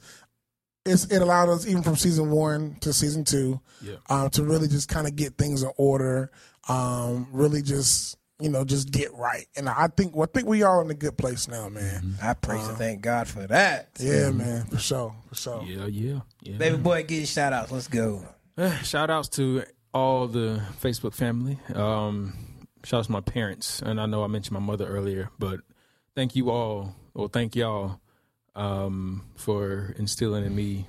[0.86, 3.96] it's it allowed us even from season one to season two, Yeah.
[4.10, 6.32] um, to really just kind of get things in order.
[6.68, 9.48] Um, really just you know just get right.
[9.56, 12.16] And I think well, I think we are in a good place now, man.
[12.22, 13.90] I praise and thank God for that.
[14.00, 15.64] Yeah, man, for sure, for sure.
[15.64, 16.58] Yeah, yeah, yeah.
[16.58, 17.72] Baby boy, get your shout outs.
[17.72, 18.26] Let's go.
[18.84, 19.64] Shout outs to
[19.94, 21.58] all the Facebook family.
[21.74, 22.34] Um,
[22.84, 23.82] shout outs to my parents.
[23.82, 25.62] And I know I mentioned my mother earlier, but
[26.16, 28.00] thank you all, or thank y'all
[28.56, 30.86] um, for instilling in me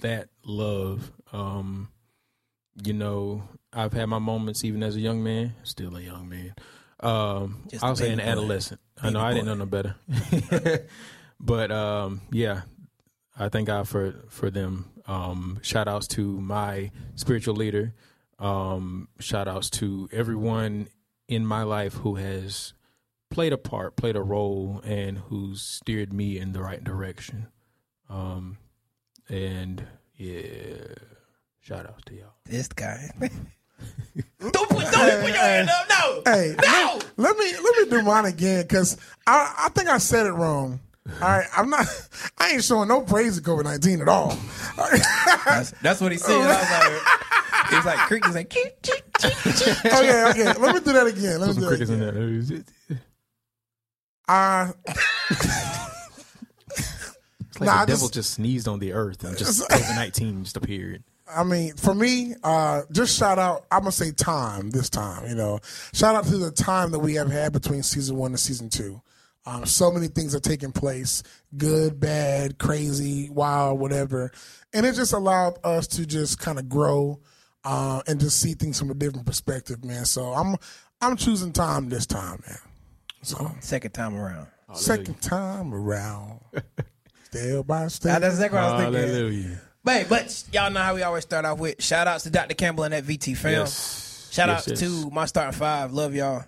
[0.00, 1.12] that love.
[1.32, 1.88] Um,
[2.82, 3.42] you know,
[3.72, 6.54] I've had my moments even as a young man, still a young man.
[7.00, 8.16] Um, Just I was boy.
[8.18, 8.80] adolescent.
[9.00, 9.96] I know I didn't know no better.
[11.40, 12.62] but um, yeah,
[13.38, 14.90] I thank God for for them.
[15.06, 17.94] Um, shout outs to my spiritual leader.
[18.38, 20.88] Um, shout outs to everyone
[21.28, 22.72] in my life who has
[23.30, 27.48] played a part, played a role, and who's steered me in the right direction.
[28.08, 28.58] Um,
[29.28, 29.86] and
[30.16, 30.94] yeah,
[31.60, 32.34] shout outs to y'all.
[32.44, 33.10] This guy.
[34.40, 35.88] don't put, don't put your hand up.
[35.88, 36.22] No.
[36.32, 36.98] Hey, No.
[37.16, 40.80] let me let me do mine again because I I think I said it wrong.
[41.22, 41.86] All right, I'm not.
[42.38, 44.36] I ain't showing no praise to COVID nineteen at all.
[45.46, 46.32] That's, that's what he said.
[46.34, 48.24] I was like, he like, creak.
[48.26, 50.52] He's like, "Keep, keep, keep, keep." okay, okay.
[50.60, 51.40] Let me do that again.
[51.40, 52.64] Let me Put some do that crickets in again.
[52.88, 53.04] there.
[54.28, 54.72] Uh,
[57.48, 59.94] It's like Nah, I the devil just- just sneezed on the earth and just COVID
[59.94, 61.04] nineteen just appeared.
[61.34, 63.66] I mean, for me, uh, just shout out.
[63.70, 65.26] I'm gonna say time this time.
[65.28, 65.58] You know,
[65.92, 69.00] shout out to the time that we have had between season one and season two.
[69.44, 71.22] Um, so many things are taking place,
[71.56, 74.32] good, bad, crazy, wild, whatever,
[74.72, 77.20] and it just allowed us to just kind of grow
[77.64, 80.04] uh, and just see things from a different perspective, man.
[80.04, 80.56] So I'm
[81.00, 82.58] I'm choosing time this time, man.
[83.22, 84.46] So Second time around.
[84.74, 86.40] second time around,
[87.24, 88.20] step by Now, step.
[88.20, 89.08] that's exactly what I was thinking.
[89.14, 89.60] Hallelujah.
[89.86, 92.54] But, but y'all know how we always start off with shout outs to Dr.
[92.56, 93.54] Campbell and that VT film.
[93.54, 94.28] Yes.
[94.32, 94.90] Shout Yes, outs yes.
[95.02, 95.92] to my starting five.
[95.92, 96.44] Love y'all.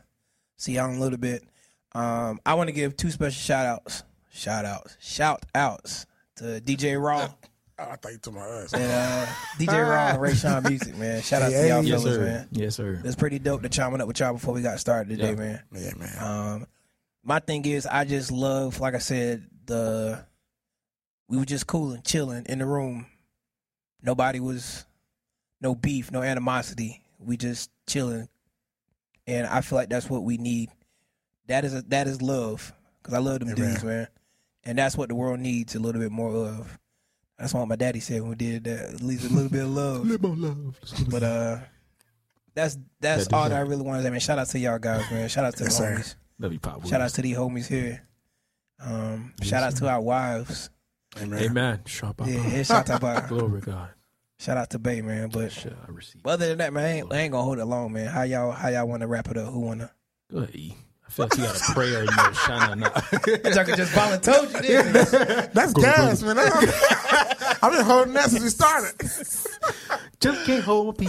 [0.57, 1.45] See y'all in a little bit.
[1.95, 4.03] Um, I want to give two special shout outs.
[4.31, 4.97] Shout outs.
[5.01, 6.05] Shout outs
[6.37, 7.29] to DJ Raw
[7.81, 8.75] Oh, I thought you told my us.
[8.75, 9.25] and uh,
[9.57, 11.23] DJ Raw and Ray Sean Music, man.
[11.23, 11.89] Shout out to y'all hey.
[11.89, 12.25] Yes, fellas, sir.
[12.25, 12.49] man.
[12.51, 13.01] Yes, sir.
[13.05, 15.35] It's pretty dope to chiming up with y'all before we got started today, Yeah.
[15.37, 15.63] man.
[15.73, 16.19] Yeah, man.
[16.21, 16.67] Um,
[17.23, 20.25] my thing is, I just love, like I said, the
[21.29, 23.07] we were just cooling, chilling in the room.
[24.03, 24.85] Nobody was,
[25.61, 27.03] no beef, no animosity.
[27.19, 28.29] We just chilling,
[29.27, 30.71] and I feel like that's what we need.
[31.49, 32.73] That is a, that is love,
[33.03, 33.71] because I love them Amen.
[33.71, 34.09] dudes, man,
[34.65, 36.79] and that's what the world needs a little bit more of.
[37.39, 38.95] That's what my daddy said when we did that.
[38.95, 40.05] At least a little bit of love.
[40.07, 40.77] Little love.
[41.09, 41.59] But uh,
[42.55, 44.19] that's that's That all that I really want to say, man.
[44.21, 45.29] Shout out to y'all guys, man.
[45.29, 46.15] Shout out to Yes, the homies.
[46.41, 46.87] Love you, Pop.
[46.87, 48.03] Shout out to these homies here.
[48.81, 50.71] Um, shout out to our wives.
[51.21, 51.43] Amen.
[51.43, 51.81] Amen.
[51.87, 52.29] Shout out.
[52.29, 53.91] Yeah, yeah, shout out to Glory God.
[54.39, 55.31] shout out to Bay, man.
[55.31, 56.23] But, Shall I receive?
[56.23, 58.07] but other than that, man, I ain't, I ain't gonna hold it long, man.
[58.07, 59.53] How y'all how y'all want to wrap it up?
[59.53, 59.91] Who wanna?
[60.31, 60.77] Go ahead, E.
[61.07, 63.13] I feel like you got a prayer, in your shine on out.
[63.27, 65.11] Y'all could just volunteer you this.
[65.55, 66.37] That's gas, man.
[67.63, 68.95] I've been holding that since we started.
[70.21, 71.09] Just can't hold me.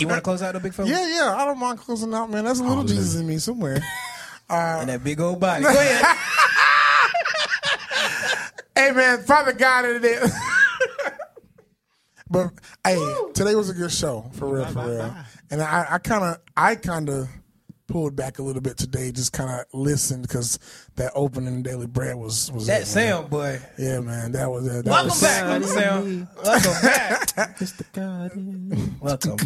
[0.00, 0.88] You want to close out the big fella?
[0.88, 1.34] Yeah, yeah.
[1.36, 2.44] I don't mind closing out, man.
[2.44, 2.96] That's a little Hallelujah.
[3.00, 3.82] Jesus in me somewhere.
[4.50, 5.62] And that big old body.
[5.62, 6.16] Go ahead.
[8.74, 9.22] Hey, man.
[9.22, 10.34] Father God it is.
[12.30, 12.50] but
[12.84, 15.14] hey, today was a good show for real, for real.
[15.50, 17.28] And I, I kind of, I kind of
[17.86, 20.58] pulled back a little bit today, just kind of listened because
[20.96, 23.60] that opening daily bread was was That it, sound boy.
[23.78, 24.32] Yeah, man.
[24.32, 24.84] That was it.
[24.84, 26.28] That Welcome was, back, Uncle Sam.
[26.44, 27.28] Welcome back.
[27.58, 27.92] Mr.
[27.92, 29.00] God.
[29.00, 29.38] Welcome.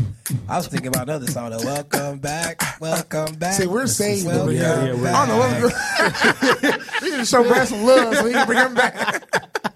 [0.48, 1.50] I was thinking about another song.
[1.50, 1.58] Though.
[1.64, 2.60] Welcome back.
[2.80, 3.54] Welcome back.
[3.54, 4.62] See, we're saved over Welcome here.
[4.62, 8.32] Yeah, yeah, we're- I don't know we need to show Brad some love so he
[8.32, 9.24] can bring him back.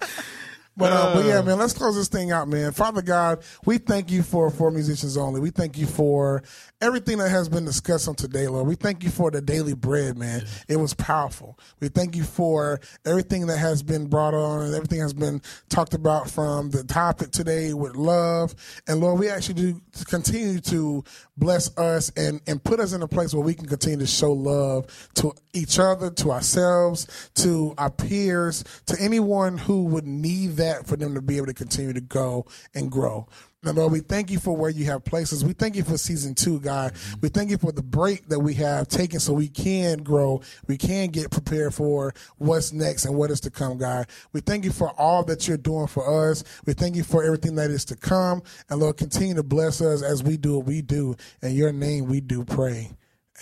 [0.81, 2.71] But, uh, but yeah, man, let's close this thing out, man.
[2.71, 5.39] Father God, we thank you for for musicians only.
[5.39, 6.43] We thank you for
[6.81, 8.67] everything that has been discussed on today, Lord.
[8.67, 10.43] We thank you for the daily bread, man.
[10.67, 11.59] It was powerful.
[11.79, 15.93] We thank you for everything that has been brought on and everything has been talked
[15.93, 18.55] about from the topic today with love.
[18.87, 21.03] And Lord, we actually do continue to
[21.37, 24.31] bless us and and put us in a place where we can continue to show
[24.31, 30.70] love to each other, to ourselves, to our peers, to anyone who would need that
[30.71, 33.27] that for them to be able to continue to go and grow.
[33.63, 35.45] Now, Lord, we thank you for where you have places.
[35.45, 36.93] We thank you for season two, God.
[37.21, 40.41] We thank you for the break that we have taken so we can grow.
[40.67, 44.07] We can get prepared for what's next and what is to come, God.
[44.33, 46.43] We thank you for all that you're doing for us.
[46.65, 48.41] We thank you for everything that is to come.
[48.69, 51.15] And Lord, continue to bless us as we do what we do.
[51.43, 52.89] In your name, we do pray.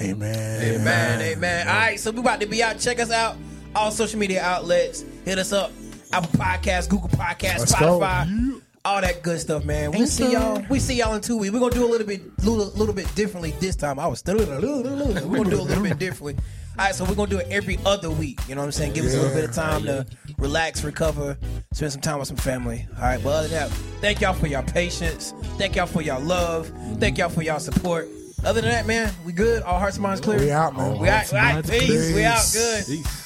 [0.02, 0.62] Amen.
[0.62, 1.68] Amen, amen.
[1.68, 2.78] All right, so we're about to be out.
[2.80, 3.38] Check us out.
[3.74, 5.06] All social media outlets.
[5.24, 5.72] Hit us up.
[6.12, 8.00] Apple Podcasts, Google Podcasts, Let's go.
[8.00, 8.62] Spotify.
[8.86, 9.92] All that good stuff, man.
[9.92, 10.64] We see y'all.
[10.70, 11.54] We see y'all in two weeks.
[11.54, 14.00] We're gonna do a little bit, little, little bit differently this time.
[14.00, 16.42] I was still, we're gonna do a little bit differently.
[16.78, 18.40] All right, so we're gonna do it every other week.
[18.48, 18.94] You know what I'm saying?
[18.94, 20.06] Give us a little bit of time to
[20.38, 21.38] relax, recover,
[21.74, 22.88] spend some time with some family.
[22.96, 25.34] All right, but other than that, thank y'all for your patience.
[25.58, 26.72] Thank y'all for y'all love.
[27.00, 28.08] Thank y'all for y'all support.
[28.46, 29.62] Other than that, man, we good.
[29.64, 30.40] All hearts and minds clear.
[30.40, 30.98] We out, man.
[31.00, 31.30] We out.
[31.30, 31.54] We out.
[31.56, 32.16] minds Peace.
[32.16, 32.50] We out.
[32.54, 32.86] Good.
[32.86, 33.26] Peace.